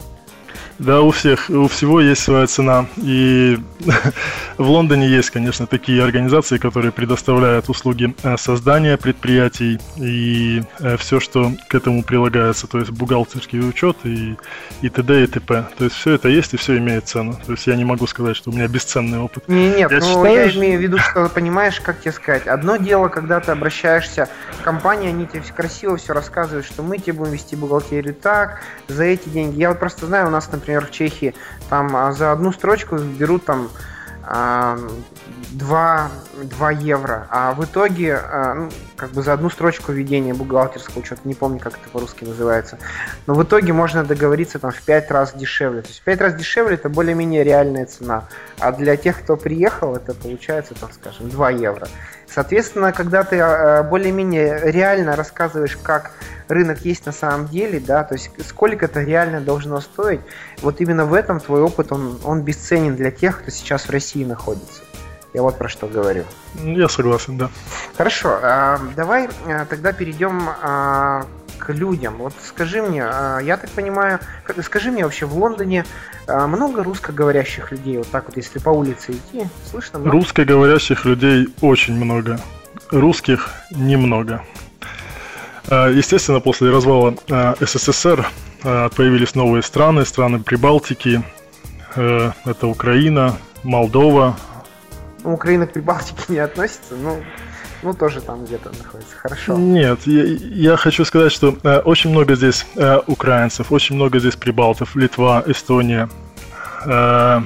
[0.78, 2.86] Да, у всех, у всего есть своя цена.
[2.96, 3.58] И
[4.58, 11.20] в Лондоне есть, конечно, такие организации, которые предоставляют услуги э, создания предприятий и э, все,
[11.20, 14.36] что к этому прилагается, то есть бухгалтерский учет и,
[14.80, 15.24] и т.д.
[15.24, 15.66] и т.п.
[15.76, 17.38] То есть все это есть и все имеет цену.
[17.46, 19.48] То есть я не могу сказать, что у меня бесценный опыт.
[19.48, 22.46] Не, нет, я, ну, считаю, я имею в виду, что понимаешь, как тебе сказать.
[22.46, 27.14] Одно дело, когда ты обращаешься в компанию, они тебе красиво все рассказывают, что мы тебе
[27.14, 29.58] будем вести бухгалтерию так, за эти деньги.
[29.58, 31.34] Я вот просто знаю, у нас, например, например, в Чехии,
[31.68, 33.68] там а, за одну строчку берут там
[34.24, 36.10] 2,
[36.44, 41.20] 2 евро, а в итоге, а, ну, как бы за одну строчку введения бухгалтерского учета,
[41.24, 42.78] не помню, как это по-русски называется,
[43.26, 45.82] но в итоге можно договориться там в 5 раз дешевле.
[45.82, 48.28] То есть в 5 раз дешевле это более-менее реальная цена,
[48.60, 51.88] а для тех, кто приехал, это получается, там, скажем, 2 евро.
[52.34, 56.12] Соответственно, когда ты а, более-менее реально рассказываешь, как
[56.48, 60.20] рынок есть на самом деле, да, то есть сколько это реально должно стоить,
[60.60, 64.24] вот именно в этом твой опыт, он, он бесценен для тех, кто сейчас в России
[64.24, 64.82] находится.
[65.34, 66.24] Я вот про что говорю.
[66.62, 67.50] Я согласен, да.
[67.96, 71.26] Хорошо, а, давай а, тогда перейдем а,
[71.64, 72.16] к людям.
[72.18, 74.18] Вот скажи мне, я так понимаю,
[74.62, 75.84] скажи мне вообще в Лондоне
[76.26, 79.98] много русскоговорящих людей, вот так вот, если по улице идти, слышно?
[79.98, 80.12] Много?
[80.12, 82.40] Русскоговорящих людей очень много,
[82.90, 84.42] русских немного.
[85.70, 87.14] Естественно, после развала
[87.60, 88.26] СССР
[88.62, 91.22] появились новые страны, страны Прибалтики,
[91.94, 94.36] э, это Украина, Молдова,
[95.24, 97.18] ну, Украина к Прибалтике не относится, но
[97.82, 99.16] ну, тоже там где-то находится.
[99.16, 99.58] Хорошо.
[99.58, 104.36] Нет, я, я хочу сказать, что э, очень много здесь э, украинцев, очень много здесь
[104.36, 106.08] прибалтов, Литва, Эстония,
[106.84, 107.40] э,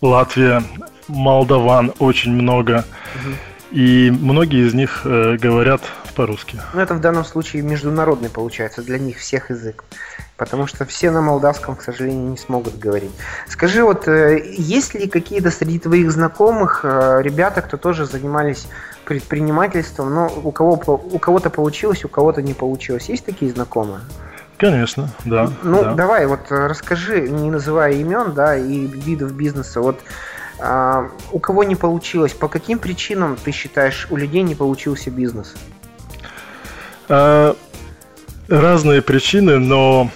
[0.00, 0.62] Латвия,
[1.08, 2.84] молдаван очень много.
[3.14, 3.34] Угу.
[3.72, 5.82] И многие из них э, говорят
[6.14, 6.60] по-русски.
[6.72, 9.84] Ну, это в данном случае международный получается для них всех язык.
[10.36, 13.10] Потому что все на молдавском, к сожалению, не смогут говорить.
[13.48, 18.66] Скажи, вот э, есть ли какие-то среди твоих знакомых э, ребята, кто тоже занимались
[19.06, 23.08] предпринимательством, но у, кого, у кого-то получилось, у кого-то не получилось?
[23.08, 24.00] Есть такие знакомые?
[24.58, 25.50] Конечно, да.
[25.62, 25.94] Ну, да.
[25.94, 30.00] давай, вот расскажи, не называя имен, да, и видов бизнеса, вот
[30.58, 35.54] а, у кого не получилось, по каким причинам ты считаешь, у людей не получился бизнес?
[37.08, 37.54] А,
[38.48, 40.10] разные причины, но,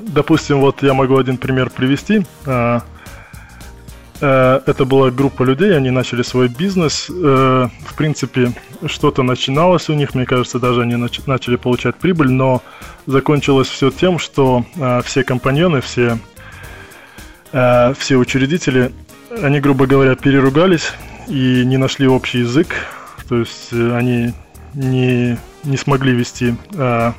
[0.00, 2.24] допустим, вот я могу один пример привести.
[2.46, 2.93] А, а,
[4.24, 7.10] это была группа людей, они начали свой бизнес.
[7.10, 8.52] А, в принципе,
[8.86, 12.62] что-то начиналось у них, мне кажется, даже они нач- начали получать прибыль, но
[13.06, 16.18] закончилось все тем, что а, все компаньоны, все,
[17.52, 18.90] все учредители
[19.42, 20.92] они, грубо говоря, переругались
[21.28, 22.74] и не нашли общий язык.
[23.28, 24.32] То есть э, они
[24.74, 27.12] не, не смогли вести э,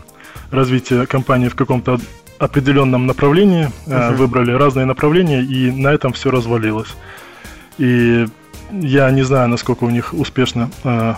[0.52, 2.00] развитие компании в каком-то
[2.40, 4.16] определенном направлении, uh-huh.
[4.16, 6.94] выбрали разные направления, и на этом все развалилось.
[7.78, 8.26] И
[8.72, 11.14] я не знаю, насколько у них успешно э,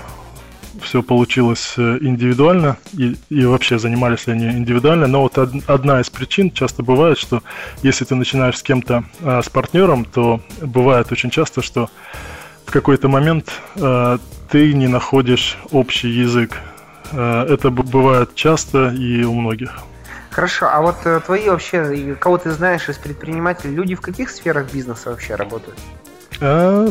[0.82, 5.08] все получилось э, индивидуально и, и вообще занимались ли они индивидуально.
[5.08, 7.42] Но вот од, одна из причин часто бывает, что
[7.84, 11.90] если ты начинаешь с кем-то, с партнером, то бывает очень часто, что
[12.66, 13.62] в какой-то момент
[14.50, 16.60] ты не находишь общий язык.
[17.14, 19.74] Это бывает часто и у многих.
[20.38, 24.72] Хорошо, а вот э, твои вообще, кого ты знаешь из предпринимателей, люди в каких сферах
[24.72, 25.80] бизнеса вообще работают?
[26.40, 26.90] А,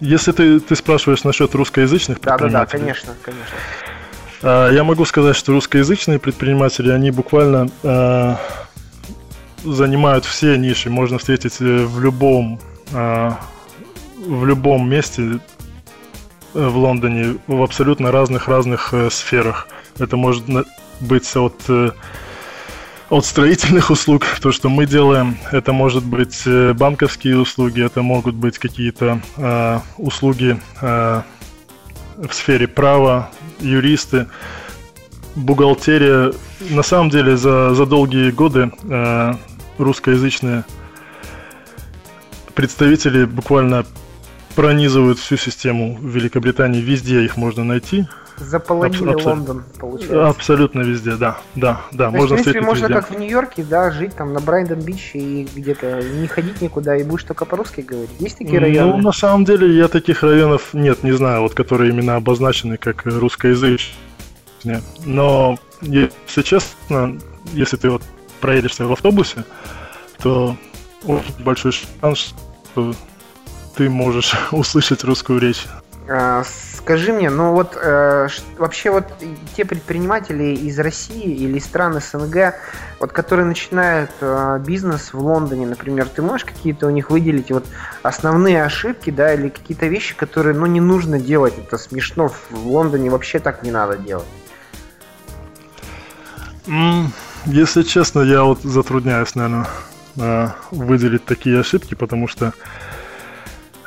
[0.00, 2.52] если ты, ты спрашиваешь насчет русскоязычных предпринимателей...
[2.52, 3.56] Да-да-да, конечно, конечно.
[4.42, 8.36] А, я могу сказать, что русскоязычные предприниматели, они буквально а,
[9.62, 10.90] занимают все ниши.
[10.90, 12.58] Можно встретить э, в любом,
[12.92, 13.38] а,
[14.16, 15.38] в любом месте э,
[16.66, 19.68] в Лондоне, в абсолютно разных-разных э, сферах.
[20.00, 20.48] Это может
[21.00, 21.54] быть от
[23.10, 28.58] от строительных услуг, то, что мы делаем, это может быть банковские услуги, это могут быть
[28.58, 31.22] какие-то э, услуги э,
[32.18, 33.30] в сфере права,
[33.60, 34.26] юристы,
[35.34, 36.32] бухгалтерия.
[36.70, 39.34] На самом деле за, за долгие годы э,
[39.78, 40.64] русскоязычные
[42.54, 43.86] представители буквально
[44.54, 46.80] пронизывают всю систему в Великобритании.
[46.80, 48.06] Везде их можно найти.
[48.38, 50.28] Заполонили Аб- Лондон, получается.
[50.28, 52.10] Абсолютно везде, да, да, да.
[52.10, 52.94] То можно есть, в принципе, можно везде.
[52.94, 57.02] как в Нью-Йорке, да, жить там на Брайден Бич и где-то не ходить никуда и
[57.02, 58.10] будешь только по-русски говорить.
[58.18, 58.96] Есть такие районы?
[58.96, 63.04] Ну, на самом деле, я таких районов нет, не знаю, вот которые именно обозначены как
[63.04, 63.92] русскоязычные.
[65.04, 67.18] Но, если честно,
[67.52, 68.02] если ты вот
[68.40, 69.44] проедешься в автобусе,
[70.22, 70.56] то
[71.04, 72.34] очень большой шанс,
[72.72, 72.94] что
[73.76, 75.64] ты можешь услышать русскую речь.
[76.10, 76.42] А,
[76.78, 79.04] скажи мне, ну вот э, вообще вот
[79.56, 82.54] те предприниматели из России или стран СНГ,
[83.00, 87.66] вот которые начинают э, бизнес в Лондоне, например, ты можешь какие-то у них выделить вот
[88.02, 93.10] основные ошибки, да, или какие-то вещи, которые, ну, не нужно делать, это смешно, в Лондоне
[93.10, 94.26] вообще так не надо делать?
[97.46, 99.66] Если честно, я вот затрудняюсь, наверное,
[100.16, 102.52] э, выделить такие ошибки, потому что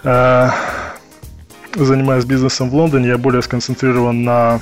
[0.04, 0.50] э,
[1.76, 4.60] занимаясь бизнесом в Лондоне, я более сконцентрирован на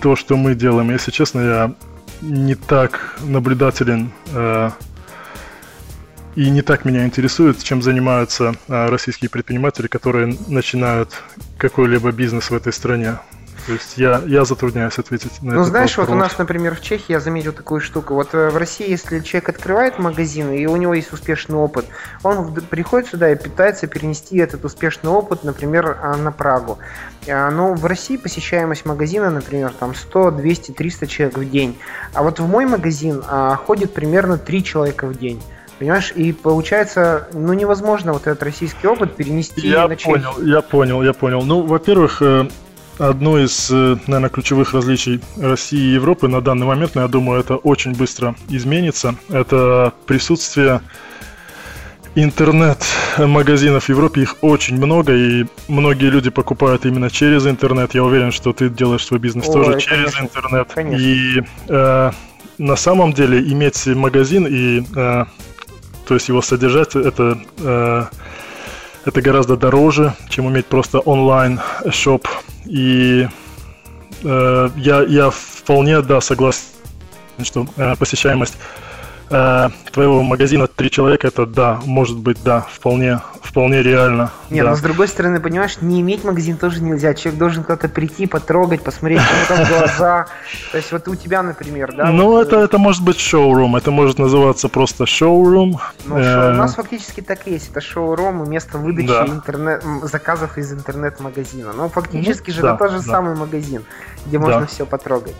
[0.00, 0.90] то, что мы делаем.
[0.90, 1.74] Если честно, я
[2.22, 4.70] не так наблюдателен э,
[6.34, 11.10] и не так меня интересует, чем занимаются э, российские предприниматели, которые начинают
[11.58, 13.18] какой-либо бизнес в этой стране.
[13.66, 16.08] То есть я, я затрудняюсь ответить на ну, этот знаешь, вопрос.
[16.08, 18.14] вот у нас, например, в Чехии я заметил такую штуку.
[18.14, 21.86] Вот э, в России, если человек открывает магазин, и у него есть успешный опыт,
[22.22, 26.78] он приходит сюда и пытается перенести этот успешный опыт, например, а, на Прагу.
[27.28, 31.76] А, но в России посещаемость магазина, например, там 100, 200, 300 человек в день.
[32.14, 35.42] А вот в мой магазин а, ходит примерно 3 человека в день.
[35.80, 40.14] Понимаешь, и получается, ну невозможно вот этот российский опыт перенести я на Чехию.
[40.14, 41.42] понял, я понял, я понял.
[41.42, 42.48] Ну, во-первых, э,
[42.98, 47.40] одно из, э, наверное, ключевых различий России и Европы на данный момент, но я думаю,
[47.40, 50.80] это очень быстро изменится, это присутствие
[52.14, 57.94] интернет-магазинов в Европе, их очень много, и многие люди покупают именно через интернет.
[57.94, 60.68] Я уверен, что ты делаешь свой бизнес Ой, тоже конечно, через интернет.
[60.72, 61.02] Конечно.
[61.02, 62.10] И э,
[62.56, 65.24] на самом деле иметь магазин и э,
[66.06, 68.04] то есть его содержать, это э,
[69.06, 72.26] это гораздо дороже, чем иметь просто онлайн-шоп.
[72.66, 73.28] И
[74.24, 76.64] э, я, я вполне, да, согласен,
[77.42, 78.58] что э, посещаемость
[79.30, 84.30] э, твоего магазина три человека, это да, может быть, да, вполне, вполне реально.
[84.50, 84.70] Нет, да.
[84.70, 87.14] но с другой стороны, понимаешь, не иметь магазин тоже нельзя.
[87.14, 90.26] Человек должен как-то прийти, потрогать, посмотреть ему там глаза.
[90.72, 92.10] То есть вот у тебя, например, да?
[92.10, 95.80] Ну, вот, это, это может быть шоурум, это может называться просто шоурум.
[96.04, 96.52] Ну, э...
[96.52, 97.70] у нас фактически так и есть.
[97.70, 99.26] Это шоурум и место выдачи да.
[99.26, 101.72] интернет заказов из интернет-магазина.
[101.72, 103.12] Ну, фактически ну, же да, это тот же да.
[103.12, 103.84] самый магазин,
[104.26, 104.66] где можно да.
[104.66, 105.34] все потрогать.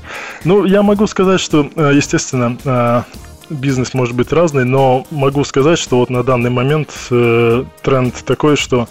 [0.45, 3.03] Ну, я могу сказать, что, э, естественно, э,
[3.51, 8.57] бизнес может быть разный, но могу сказать, что вот на данный момент э, тренд такой,
[8.57, 8.89] что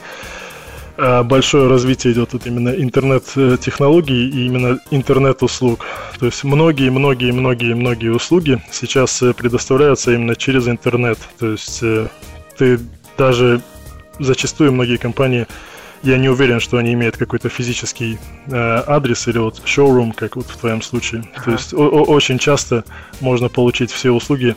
[0.98, 5.86] э, большое развитие идет вот именно интернет-технологий и именно интернет-услуг.
[6.20, 11.20] То есть многие, многие, многие, многие услуги сейчас э, предоставляются именно через интернет.
[11.40, 12.08] То есть э,
[12.58, 12.80] ты
[13.18, 13.62] даже
[14.20, 15.48] зачастую многие компании
[16.04, 18.18] я не уверен, что они имеют какой-то физический
[18.48, 21.24] э, адрес или вот showroom, как вот в твоем случае.
[21.36, 21.44] Ага.
[21.46, 22.84] То есть очень часто
[23.22, 24.56] можно получить все услуги.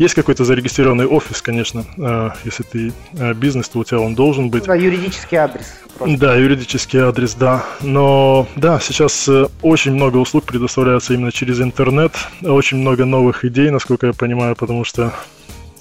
[0.00, 4.48] Есть какой-то зарегистрированный офис, конечно, э, если ты э, бизнес, то у тебя он должен
[4.48, 4.64] быть.
[4.64, 5.74] Да, юридический адрес.
[5.98, 6.16] Просто.
[6.16, 7.66] Да, юридический адрес, да.
[7.82, 13.68] Но да, сейчас э, очень много услуг предоставляется именно через интернет, очень много новых идей,
[13.68, 15.12] насколько я понимаю, потому что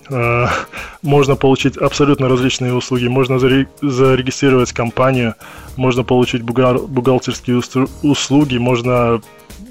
[1.02, 3.08] можно получить абсолютно различные услуги.
[3.08, 5.36] Можно зарегистрировать компанию,
[5.76, 7.62] можно получить бухгалтерские
[8.02, 9.22] услуги, можно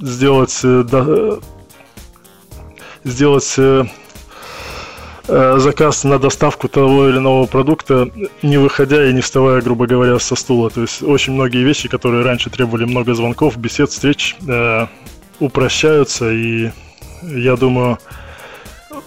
[0.01, 1.39] сделать, э,
[3.05, 3.85] сделать э,
[5.27, 8.11] заказ на доставку того или иного продукта,
[8.43, 10.71] не выходя и не вставая, грубо говоря, со стула.
[10.71, 14.37] То есть очень многие вещи, которые раньше требовали много звонков, бесед, встреч,
[15.41, 16.71] упрощаются и
[17.23, 17.99] я думаю,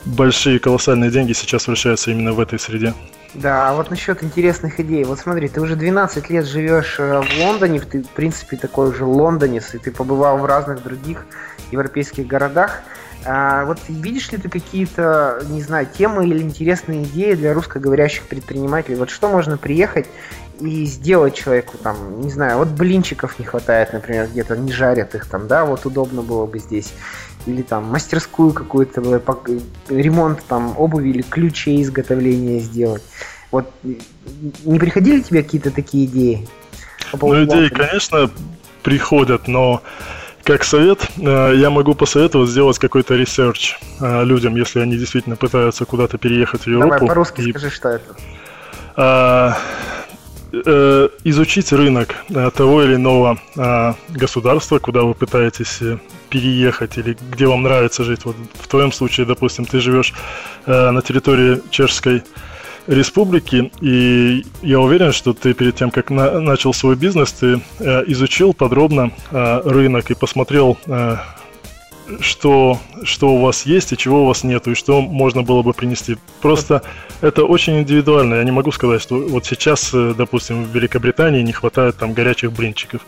[0.05, 2.93] большие колоссальные деньги сейчас вращаются именно в этой среде.
[3.33, 5.05] Да, а вот насчет интересных идей.
[5.05, 9.05] Вот смотри, ты уже 12 лет живешь э, в Лондоне, ты, в принципе, такой уже
[9.05, 11.25] лондонец, и ты побывал в разных других
[11.71, 12.81] европейских городах.
[13.23, 18.97] А вот видишь ли ты какие-то, не знаю, темы или интересные идеи для русскоговорящих предпринимателей?
[18.97, 20.07] Вот что можно приехать
[20.59, 25.25] и сделать человеку там, не знаю, вот блинчиков не хватает, например, где-то не жарят их
[25.25, 26.93] там, да, вот удобно было бы здесь.
[27.45, 29.01] Или там мастерскую какую-то,
[29.89, 33.03] ремонт там обуви или ключей изготовления сделать.
[33.51, 33.71] Вот
[34.63, 36.47] не приходили тебе какие-то такие идеи?
[37.13, 38.29] Ну, идеи, конечно,
[38.83, 39.81] приходят, но
[40.43, 45.85] как совет, э, я могу посоветовать сделать какой-то research э, людям, если они действительно пытаются
[45.85, 46.89] куда-то переехать в Европу.
[46.89, 47.51] Давай по-русски и...
[47.51, 48.15] скажи, что это.
[48.95, 49.57] А,
[50.51, 52.15] э, изучить рынок
[52.55, 53.37] того или иного
[54.09, 55.79] государства, куда вы пытаетесь
[56.29, 58.25] переехать или где вам нравится жить.
[58.25, 60.13] Вот в твоем случае, допустим, ты живешь
[60.65, 62.23] на территории чешской
[62.87, 68.03] республики, и я уверен, что ты перед тем, как на, начал свой бизнес, ты э,
[68.07, 71.17] изучил подробно э, рынок и посмотрел, э,
[72.19, 75.73] что, что у вас есть и чего у вас нету, и что можно было бы
[75.73, 76.17] принести.
[76.41, 76.81] Просто
[77.21, 78.35] это очень индивидуально.
[78.35, 82.51] Я не могу сказать, что вот сейчас, э, допустим, в Великобритании не хватает там горячих
[82.51, 83.01] блинчиков.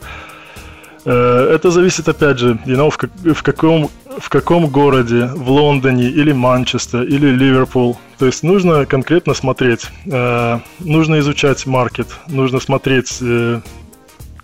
[1.06, 3.90] Э, это зависит, опять же, you know, в, как, в, каком,
[4.20, 7.98] в каком городе, в Лондоне или Манчестер или Ливерпул.
[8.18, 13.22] То есть нужно конкретно смотреть, э, нужно изучать маркет, нужно смотреть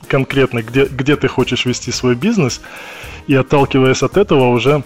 [0.10, 2.62] конкретно, где, где ты хочешь вести свой бизнес,
[3.30, 4.84] и отталкиваясь от этого уже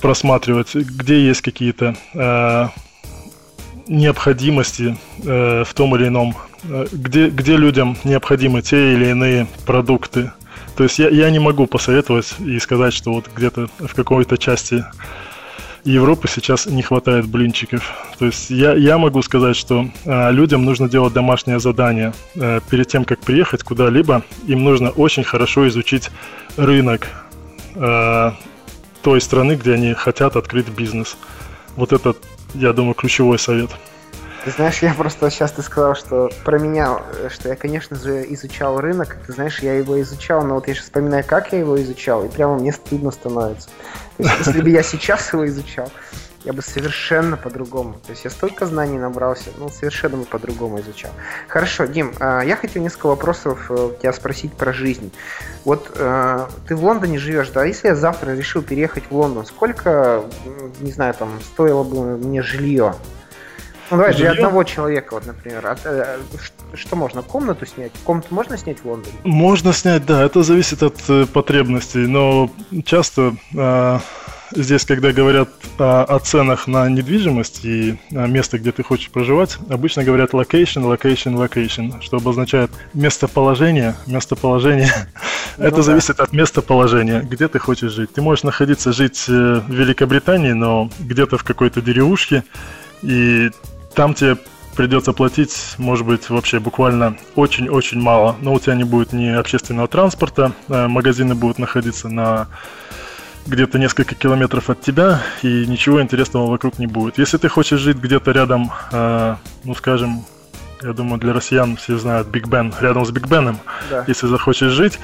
[0.00, 1.94] просматривать, где есть какие-то
[3.86, 10.32] необходимости в том или ином Э, где, где людям необходимы те или иные продукты.
[10.76, 14.84] То есть я, я не могу посоветовать и сказать, что вот где-то в какой-то части
[15.84, 17.90] Европы сейчас не хватает блинчиков.
[18.18, 22.12] То есть я, я могу сказать, что э, людям нужно делать домашнее задание.
[22.34, 26.10] Э, перед тем, как приехать куда-либо, им нужно очень хорошо изучить
[26.56, 27.08] рынок
[27.76, 28.32] э,
[29.02, 31.16] той страны, где они хотят открыть бизнес.
[31.76, 32.14] Вот это,
[32.54, 33.70] я думаю, ключевой совет.
[34.44, 38.80] Ты знаешь, я просто сейчас ты сказал, что про меня, что я, конечно же, изучал
[38.80, 39.18] рынок.
[39.26, 42.28] Ты знаешь, я его изучал, но вот я сейчас вспоминаю, как я его изучал, и
[42.28, 43.68] прямо мне стыдно становится.
[44.16, 45.90] То есть, если бы я сейчас его изучал,
[46.44, 47.94] я бы совершенно по-другому.
[48.06, 51.10] То есть я столько знаний набрался, ну, совершенно бы по-другому изучал.
[51.48, 55.12] Хорошо, Дим, а, я хотел несколько вопросов э, тебя спросить про жизнь.
[55.66, 57.64] Вот э, ты в Лондоне живешь, да?
[57.64, 60.24] Если я завтра решил переехать в Лондон, сколько,
[60.80, 62.94] не знаю, там, стоило бы мне жилье?
[63.90, 65.66] Ну, давай, для одного человека, вот, например.
[65.66, 66.18] А, э,
[66.74, 67.22] что можно?
[67.22, 67.92] Комнату снять?
[68.04, 69.14] Комнату можно снять в Лондоне?
[69.24, 70.22] Можно снять, да.
[70.22, 72.06] Это зависит от э, потребностей.
[72.06, 72.50] Но
[72.84, 73.98] часто э,
[74.52, 80.04] здесь, когда говорят о, о ценах на недвижимость и место, где ты хочешь проживать, обычно
[80.04, 84.90] говорят location, location, location, что обозначает местоположение, местоположение.
[85.58, 85.82] Ну, Это да.
[85.82, 88.12] зависит от местоположения, где ты хочешь жить.
[88.12, 89.32] Ты можешь находиться, жить э,
[89.66, 92.44] в Великобритании, но где-то в какой-то деревушке,
[93.02, 93.50] и
[94.00, 94.38] там тебе
[94.76, 98.34] придется платить, может быть, вообще буквально очень-очень мало.
[98.40, 102.48] Но у тебя не будет ни общественного транспорта, э, магазины будут находиться на
[103.46, 107.18] где-то несколько километров от тебя, и ничего интересного вокруг не будет.
[107.18, 110.24] Если ты хочешь жить где-то рядом, э, ну, скажем,
[110.80, 113.58] я думаю, для россиян все знают Биг Бен, рядом с Биг Беном,
[113.90, 114.04] да.
[114.06, 114.98] если захочешь жить,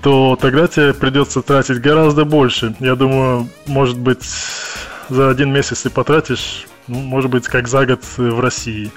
[0.00, 2.74] то тогда тебе придется тратить гораздо больше.
[2.80, 4.24] Я думаю, может быть,
[5.10, 8.90] за один месяц ты потратишь ну, может быть, как за год в России.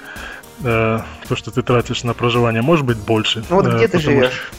[0.62, 3.44] Э, то, что ты тратишь на проживание, может быть, больше.
[3.48, 4.50] Ну вот где э, ты живешь?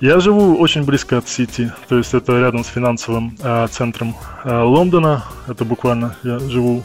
[0.00, 4.14] Я живу очень близко от Сити, то есть это рядом с финансовым э, центром
[4.44, 5.24] э, Лондона.
[5.46, 6.82] Это буквально я живу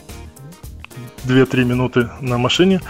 [1.25, 2.81] 2-3 минуты на машине.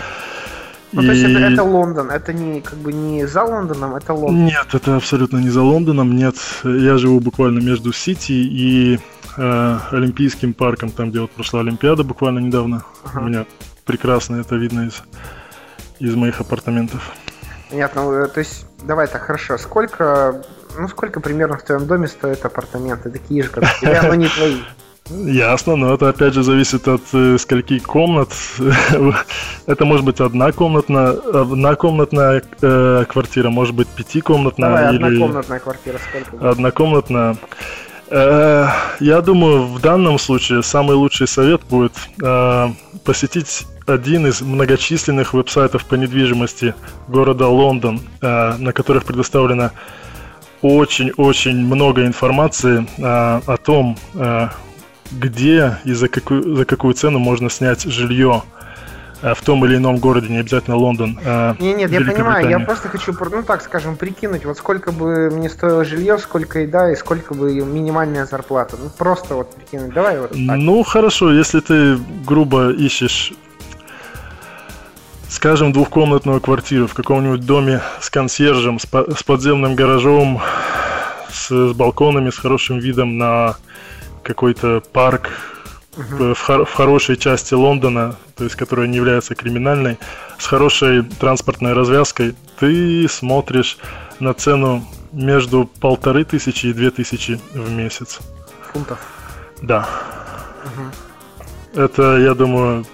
[0.92, 1.06] Ну, и...
[1.06, 4.46] то есть это, это Лондон, это не как бы не за Лондоном, это Лондон.
[4.46, 6.36] Нет, это абсолютно не за Лондоном, нет.
[6.64, 9.00] Я живу буквально между Сити и
[9.38, 12.84] э, Олимпийским парком, там, где вот прошла Олимпиада буквально недавно.
[13.04, 13.20] Ага.
[13.20, 13.46] У меня
[13.86, 15.02] прекрасно это видно из,
[16.00, 17.16] из моих апартаментов.
[17.70, 19.58] Понятно, ну, то есть, давай так, хорошо.
[19.58, 20.44] Сколько,
[20.78, 23.10] ну, сколько примерно в твоем доме стоят апартаменты?
[23.10, 24.58] Такие же, как у тебя, но не твои.
[25.10, 28.30] Ясно, но это опять же зависит от э, скольки комнат.
[29.66, 34.70] это может быть одна комнатная, одна комнатная э, квартира, может быть пятикомнатная.
[34.70, 35.04] Давай, или...
[35.04, 36.50] однокомнатная квартира сколько?
[36.50, 37.38] Однокомнатная.
[38.10, 38.68] Э,
[39.00, 42.70] я думаю, в данном случае самый лучший совет будет э,
[43.04, 46.74] посетить один из многочисленных веб-сайтов по недвижимости
[47.08, 49.72] города Лондон, э, на которых предоставлено
[50.62, 53.96] очень-очень много информации о том,
[55.12, 58.42] где и за какую, за какую цену можно снять жилье
[59.22, 61.20] в том или ином городе, не обязательно Лондон.
[61.26, 65.30] А, не, нет, я понимаю, я просто хочу, ну так скажем, прикинуть, вот сколько бы
[65.32, 68.78] мне стоило жилье, сколько еда и сколько бы минимальная зарплата.
[68.82, 69.94] Ну просто вот прикинуть.
[69.94, 70.40] Давай вот так.
[70.40, 73.34] Ну хорошо, если ты грубо ищешь
[75.30, 80.42] скажем, двухкомнатную квартиру в каком-нибудь доме с консьержем, с, по- с подземным гаражом,
[81.30, 83.56] с, с балконами, с хорошим видом на
[84.24, 85.30] какой-то парк.
[85.98, 89.98] В, хор- в хорошей части Лондона, то есть которая не является криминальной,
[90.38, 93.78] с хорошей транспортной развязкой, ты смотришь
[94.20, 98.20] на цену между полторы тысячи и две тысячи в месяц.
[98.74, 99.00] Фунтов?
[99.62, 99.88] Да.
[100.66, 101.82] Угу.
[101.82, 102.86] Это, я думаю,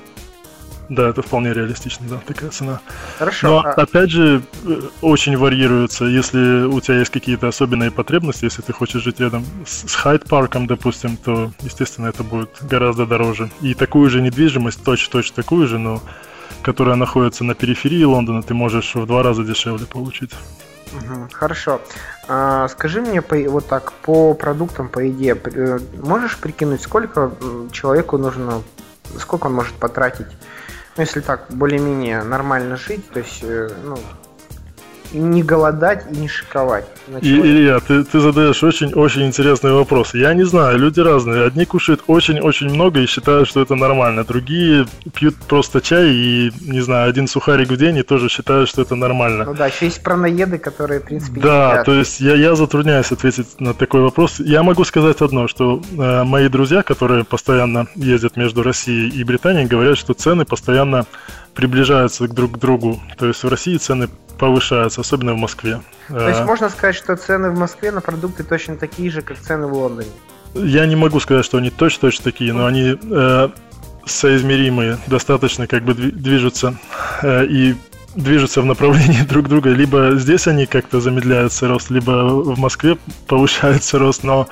[0.96, 2.80] да, это вполне реалистично, да, такая цена.
[3.18, 3.48] Хорошо.
[3.48, 3.72] Но, а...
[3.72, 6.06] опять же, э, очень варьируется.
[6.06, 11.18] Если у тебя есть какие-то особенные потребности, если ты хочешь жить рядом с Хайд-парком, допустим,
[11.18, 13.50] то, естественно, это будет гораздо дороже.
[13.62, 16.02] И такую же недвижимость, точь-точь такую же, но
[16.62, 20.32] которая находится на периферии Лондона, ты можешь в два раза дешевле получить.
[21.32, 21.82] Хорошо.
[22.28, 27.32] А, скажи мне по, вот так по продуктам, по еде, э, можешь прикинуть, сколько
[27.72, 28.62] человеку нужно,
[29.18, 30.28] сколько он может потратить
[30.96, 33.98] ну, если так, более-менее нормально жить, то есть, э, ну,
[35.18, 36.86] не голодать и не шиковать.
[37.22, 40.14] И, Илья, ты, ты задаешь очень-очень интересный вопрос.
[40.14, 41.46] Я не знаю, люди разные.
[41.46, 44.24] Одни кушают очень-очень много и считают, что это нормально.
[44.24, 48.82] Другие пьют просто чай и, не знаю, один сухарик в день и тоже считают, что
[48.82, 49.46] это нормально.
[49.46, 51.86] Ну да, еще есть праноеды, которые, в принципе, Да, едят.
[51.86, 54.40] то есть я, я затрудняюсь ответить на такой вопрос.
[54.40, 59.68] Я могу сказать одно, что э, мои друзья, которые постоянно ездят между Россией и Британией,
[59.68, 61.06] говорят, что цены постоянно
[61.56, 63.02] приближаются друг к другу.
[63.18, 65.82] То есть в России цены повышаются, особенно в Москве.
[66.08, 69.38] То есть э, можно сказать, что цены в Москве на продукты точно такие же, как
[69.40, 70.10] цены в Лондоне?
[70.56, 73.50] Я не могу сказать, что они точно-точно такие, но они э,
[74.06, 76.76] соизмеримые, достаточно как бы движутся
[77.22, 77.76] э, и
[78.16, 79.70] движутся в направлении друг друга.
[79.70, 82.98] Либо здесь они как-то замедляются рост, либо в Москве
[83.28, 84.48] повышается рост, но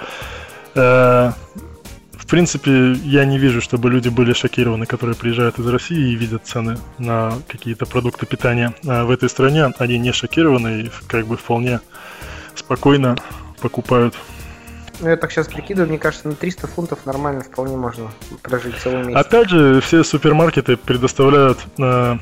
[0.75, 1.31] э,
[2.31, 6.77] принципе, я не вижу, чтобы люди были шокированы, которые приезжают из России и видят цены
[6.97, 9.65] на какие-то продукты питания а в этой стране.
[9.77, 11.81] Они не шокированы и как бы вполне
[12.55, 13.17] спокойно
[13.61, 14.15] покупают.
[15.01, 18.09] Ну, я так сейчас прикидываю, мне кажется, на 300 фунтов нормально вполне можно
[18.41, 19.25] прожить целый месяц.
[19.25, 22.17] Опять же, все супермаркеты предоставляют э,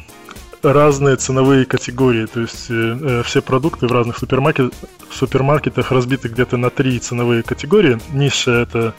[0.64, 2.26] разные ценовые категории.
[2.26, 4.74] То есть э, э все продукты в разных супермаркет,
[5.12, 7.99] супермаркетах разбиты где-то на три ценовые категории.
[8.12, 8.95] Низшая это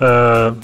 [0.00, 0.54] э,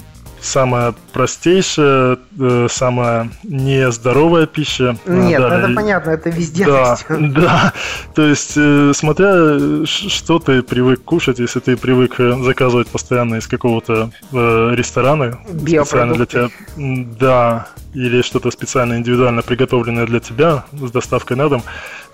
[0.43, 4.97] самая простейшая, э, самая нездоровая пища.
[5.05, 6.65] Нет, ну Далее, это понятно, это везде.
[6.65, 7.73] Да, да.
[8.13, 13.47] То есть, э, смотря что ты привык кушать, если ты привык э, заказывать постоянно из
[13.47, 20.91] какого-то э, ресторана специально для тебя, да, или что-то специально индивидуально приготовленное для тебя с
[20.91, 21.63] доставкой на дом,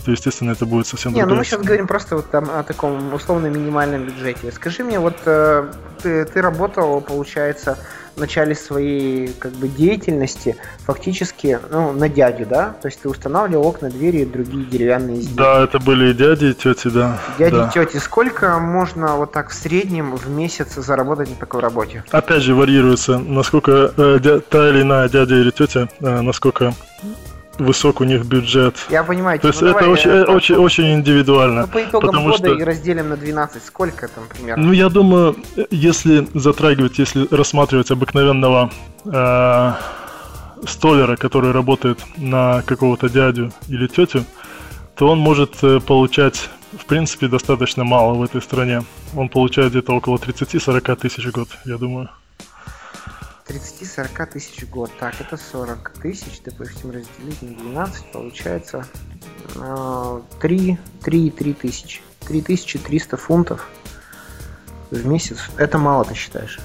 [0.10, 3.14] то, естественно, это будет совсем Не, ну мы сейчас говорим просто вот там о таком
[3.14, 4.52] условно минимальном бюджете.
[4.52, 7.78] Скажи мне, вот э, ты, ты работал, получается,
[8.16, 12.76] в начале своей как бы деятельности фактически ну, на дядю, да?
[12.82, 15.38] То есть ты устанавливал окна, двери и другие деревянные изделия.
[15.38, 17.20] Да, это были и дяди, и тети, да.
[17.38, 17.68] Дяди да.
[17.68, 17.98] и тети.
[17.98, 22.04] Сколько можно вот так в среднем в месяц заработать на такой работе?
[22.10, 26.74] Опять же, варьируется, насколько э, дя, та или иная дядя или тетя, э, насколько
[27.60, 28.76] высок у них бюджет.
[28.90, 29.40] Я понимаю.
[29.40, 31.62] То есть ну, это давай, очень, я, очень, по, очень индивидуально.
[31.62, 34.66] Ну, по итогам потому года что, и разделим на 12, сколько там примерно?
[34.66, 35.36] Ну, я думаю,
[35.70, 38.72] если затрагивать, если рассматривать обыкновенного
[39.06, 39.74] э,
[40.68, 44.26] столера, который работает на какого-то дядю или тетю,
[44.96, 48.84] то он может э, получать, в принципе, достаточно мало в этой стране.
[49.16, 52.10] Он получает где-то около 30-40 тысяч в год, я думаю.
[53.50, 54.92] 30-40 тысяч в год.
[55.00, 58.86] Так, это 40 тысяч, допустим, разделить на 12, получается
[60.40, 62.02] 3, 3, 3 тысячи.
[62.28, 63.68] 3300 фунтов
[64.92, 65.38] в месяц.
[65.58, 66.60] Это мало, ты считаешь?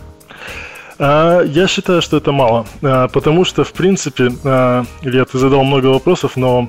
[0.99, 5.65] А, я считаю, что это мало, а, потому что, в принципе, а, Илья, ты задал
[5.65, 6.69] много вопросов, но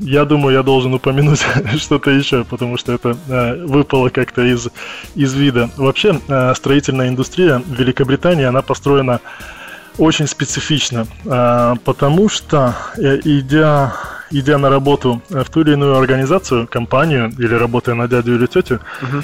[0.00, 1.44] я думаю, я должен упомянуть
[1.78, 3.16] что-то еще, потому что это
[3.66, 4.68] выпало как-то из,
[5.14, 5.70] из вида.
[5.76, 6.18] Вообще,
[6.54, 9.20] строительная индустрия в Великобритании, она построена
[9.98, 11.06] очень специфично,
[11.84, 13.92] потому что, э, идя
[14.30, 18.80] идя на работу в ту или иную организацию, компанию или работая на дядю или тетю,
[19.02, 19.22] угу.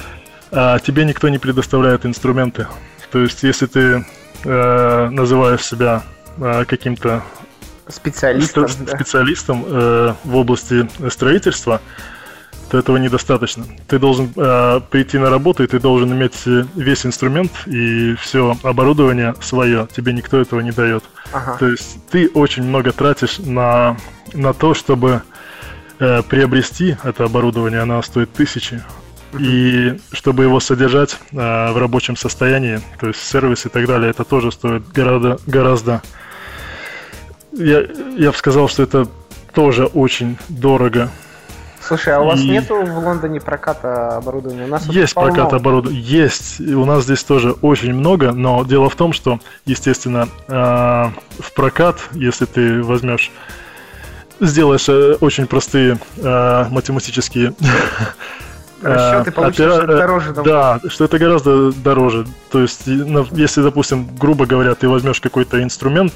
[0.85, 2.67] тебе никто не предоставляет инструменты.
[3.11, 4.05] То есть, если ты
[4.43, 6.03] э, называешь себя
[6.37, 7.23] э, каким-то
[7.89, 8.95] специалистом, ст- да.
[8.95, 11.81] специалистом э, в области строительства,
[12.69, 13.65] то этого недостаточно.
[13.87, 19.35] Ты должен э, прийти на работу, и ты должен иметь весь инструмент и все оборудование
[19.41, 19.87] свое.
[19.95, 21.03] Тебе никто этого не дает.
[21.31, 21.57] Ага.
[21.57, 23.97] То есть ты очень много тратишь на,
[24.33, 25.21] на то, чтобы
[25.99, 27.81] э, приобрести это оборудование.
[27.81, 28.83] Оно стоит тысячи.
[29.39, 31.35] И чтобы его содержать э,
[31.71, 36.01] в рабочем состоянии, то есть сервис и так далее, это тоже стоит гораздо, гораздо
[37.57, 37.85] я,
[38.17, 39.07] я бы сказал, что это
[39.53, 41.09] тоже очень дорого.
[41.81, 42.49] Слушай, а у вас и...
[42.49, 44.65] нету в Лондоне проката оборудования?
[44.65, 46.59] У нас есть прокат оборудования, есть.
[46.59, 52.01] У нас здесь тоже очень много, но дело в том, что, естественно, э, в прокат,
[52.11, 53.31] если ты возьмешь,
[54.41, 57.53] сделаешь э, очень простые э, математические
[58.81, 59.87] расчеты, получишь Опера...
[59.87, 60.33] дороже.
[60.43, 62.27] Да, что это гораздо дороже.
[62.51, 66.13] То есть, если, допустим, грубо говоря, ты возьмешь какой-то инструмент,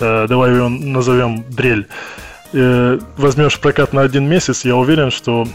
[0.00, 1.86] Э, давай его назовем дрель,
[2.52, 5.46] э, возьмешь прокат на один месяц, я уверен, что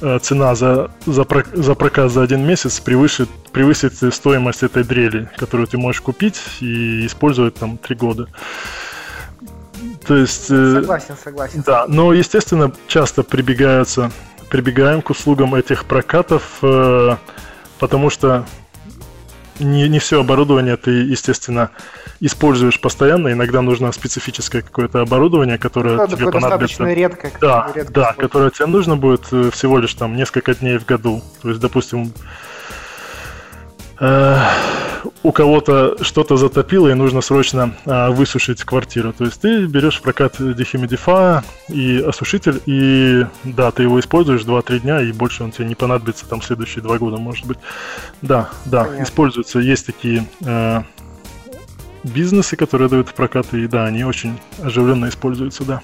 [0.00, 5.68] э, цена за, за, за прокат за один месяц превысит, превысит стоимость этой дрели, которую
[5.68, 8.28] ты можешь купить и использовать там три года.
[10.06, 10.46] То есть...
[10.46, 11.62] Согласен, согласен.
[11.64, 14.10] Да, но, естественно, часто прибегаются,
[14.50, 16.60] прибегаем к услугам этих прокатов,
[17.78, 18.46] потому что
[19.60, 21.70] не, не все оборудование ты, естественно,
[22.20, 23.32] используешь постоянно.
[23.32, 26.84] Иногда нужно специфическое какое-то оборудование, которое ну, тебе понадобится.
[26.84, 27.30] редко.
[27.40, 31.22] Да, редко да, которое тебе нужно будет э, всего лишь там несколько дней в году.
[31.42, 32.12] То есть, допустим,
[35.22, 39.12] у кого-то что-то затопило и нужно срочно э, высушить квартиру.
[39.12, 44.80] То есть ты берешь в прокат дехумидифа и осушитель, и да, ты его используешь 2-3
[44.80, 47.58] дня, и больше он тебе не понадобится там следующие 2 года, может быть.
[48.22, 49.02] Да, да, Понятно.
[49.04, 50.82] используются, есть такие э,
[52.04, 55.82] бизнесы, которые дают в прокат, и да, они очень оживленно используются, да.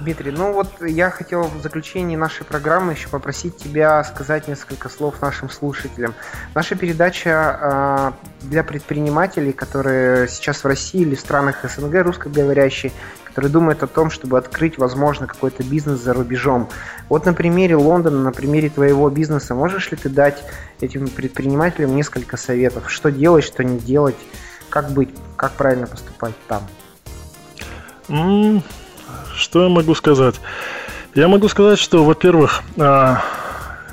[0.00, 5.22] Дмитрий, ну вот я хотел в заключении нашей программы еще попросить тебя сказать несколько слов
[5.22, 6.14] нашим слушателям.
[6.54, 12.90] Наша передача э, для предпринимателей, которые сейчас в России или в странах СНГ русскоговорящие,
[13.24, 16.68] которые думают о том, чтобы открыть, возможно, какой-то бизнес за рубежом.
[17.08, 20.42] Вот на примере Лондона, на примере твоего бизнеса, можешь ли ты дать
[20.80, 24.16] этим предпринимателям несколько советов, что делать, что не делать,
[24.70, 26.62] как быть, как правильно поступать там?
[29.36, 30.36] Что я могу сказать?
[31.14, 33.22] Я могу сказать, что, во-первых, а,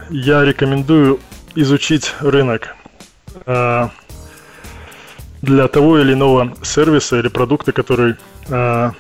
[0.10, 1.20] я рекомендую
[1.56, 2.76] изучить рынок
[3.46, 3.92] а,
[5.42, 8.16] для того или иного сервиса или продукта, который
[8.50, 8.94] а,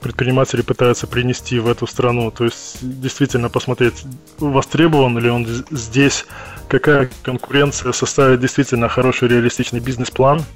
[0.00, 2.30] предприниматели пытаются принести в эту страну.
[2.30, 4.04] То есть действительно посмотреть,
[4.38, 6.26] востребован ли он здесь,
[6.68, 10.42] какая конкуренция, составить действительно хороший реалистичный бизнес-план–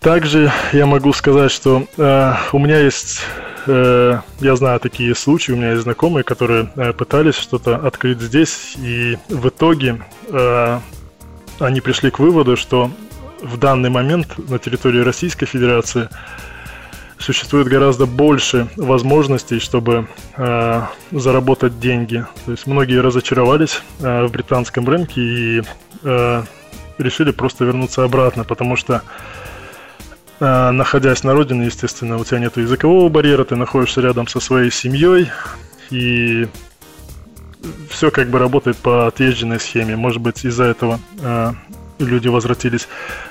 [0.00, 3.20] также я могу сказать, что э, у меня есть,
[3.68, 8.74] э, я знаю такие случаи, у меня есть знакомые, которые э, пытались что-то открыть здесь,
[8.76, 10.80] и в итоге э,
[11.58, 12.90] они пришли к выводу, что
[13.42, 16.08] в данный момент на территории Российской Федерации
[17.18, 22.24] существует гораздо больше возможностей, чтобы э, заработать деньги.
[22.44, 25.62] То есть многие разочаровались э, в британском рынке и
[26.04, 26.42] э,
[26.98, 29.02] решили просто вернуться обратно, потому что
[30.40, 35.30] находясь на родине, естественно, у тебя нет языкового барьера, ты находишься рядом со своей семьей,
[35.90, 36.46] и
[37.90, 39.96] все как бы работает по отъезженной схеме.
[39.96, 41.52] Может быть, из-за этого э,
[41.98, 42.88] люди возвратились.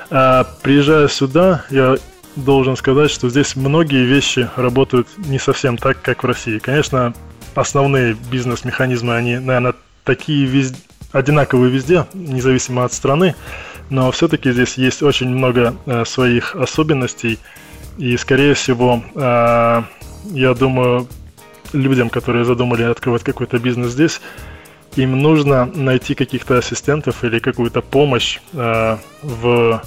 [0.10, 1.96] А приезжая сюда, я
[2.36, 6.60] должен сказать, что здесь многие вещи работают не совсем так, как в России.
[6.60, 7.14] Конечно,
[7.56, 10.78] основные бизнес-механизмы, они, наверное, такие везде,
[11.12, 13.36] одинаковые везде, независимо от страны
[13.90, 17.40] но все-таки здесь есть очень много э, своих особенностей,
[17.98, 19.82] и, скорее всего, э,
[20.32, 21.08] я думаю,
[21.74, 24.22] людям, которые задумали открывать какой-то бизнес здесь,
[24.96, 29.82] им нужно найти каких-то ассистентов или какую-то помощь э, в,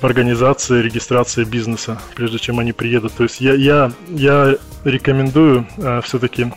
[0.00, 3.12] в организации, регистрации бизнеса, прежде чем они приедут.
[3.14, 6.52] То есть я, я, я рекомендую э, все-таки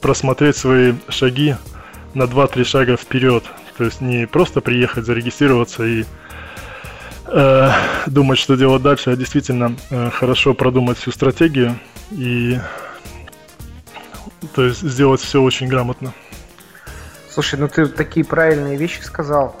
[0.00, 1.56] просмотреть свои шаги
[2.14, 3.44] на 2-3 шага вперед.
[3.78, 6.04] То есть не просто приехать, зарегистрироваться и
[7.26, 7.70] э,
[8.06, 11.78] думать, что делать дальше, а действительно э, хорошо продумать всю стратегию
[12.10, 12.58] и
[14.54, 16.12] то есть сделать все очень грамотно.
[17.30, 19.56] Слушай, ну ты такие правильные вещи сказал.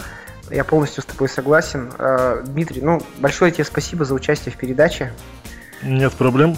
[0.50, 1.92] Я полностью с тобой согласен.
[1.96, 5.12] Э, Дмитрий, ну, большое тебе спасибо за участие в передаче.
[5.82, 6.56] Нет проблем.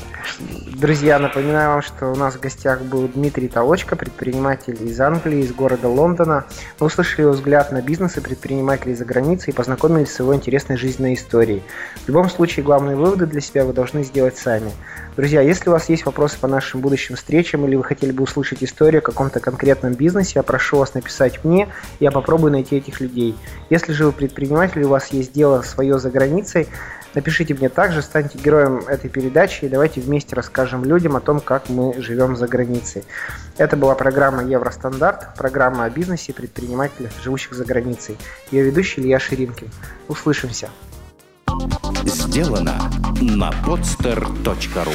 [0.66, 5.52] Друзья, напоминаю вам, что у нас в гостях был Дмитрий Толочко, предприниматель из Англии, из
[5.52, 6.46] города Лондона.
[6.78, 10.78] Мы услышали его взгляд на бизнес и предпринимателей за границей и познакомились с его интересной
[10.78, 11.62] жизненной историей.
[12.04, 14.70] В любом случае, главные выводы для себя вы должны сделать сами.
[15.16, 18.64] Друзья, если у вас есть вопросы по нашим будущим встречам или вы хотели бы услышать
[18.64, 21.68] историю о каком-то конкретном бизнесе, я прошу вас написать мне,
[21.98, 23.36] я попробую найти этих людей.
[23.68, 26.68] Если же вы предприниматель, у вас есть дело свое за границей,
[27.14, 31.68] Напишите мне также, станьте героем этой передачи и давайте вместе расскажем людям о том, как
[31.68, 33.04] мы живем за границей.
[33.58, 38.16] Это была программа Евростандарт, программа о бизнесе и предпринимателях, живущих за границей.
[38.50, 39.68] Ее ведущий Илья Ширинкин.
[40.08, 40.68] Услышимся.
[42.04, 42.78] Сделано
[43.20, 44.94] на podster.ru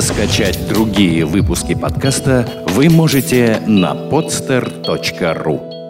[0.00, 5.81] Скачать другие выпуски подкаста вы можете на podster.ru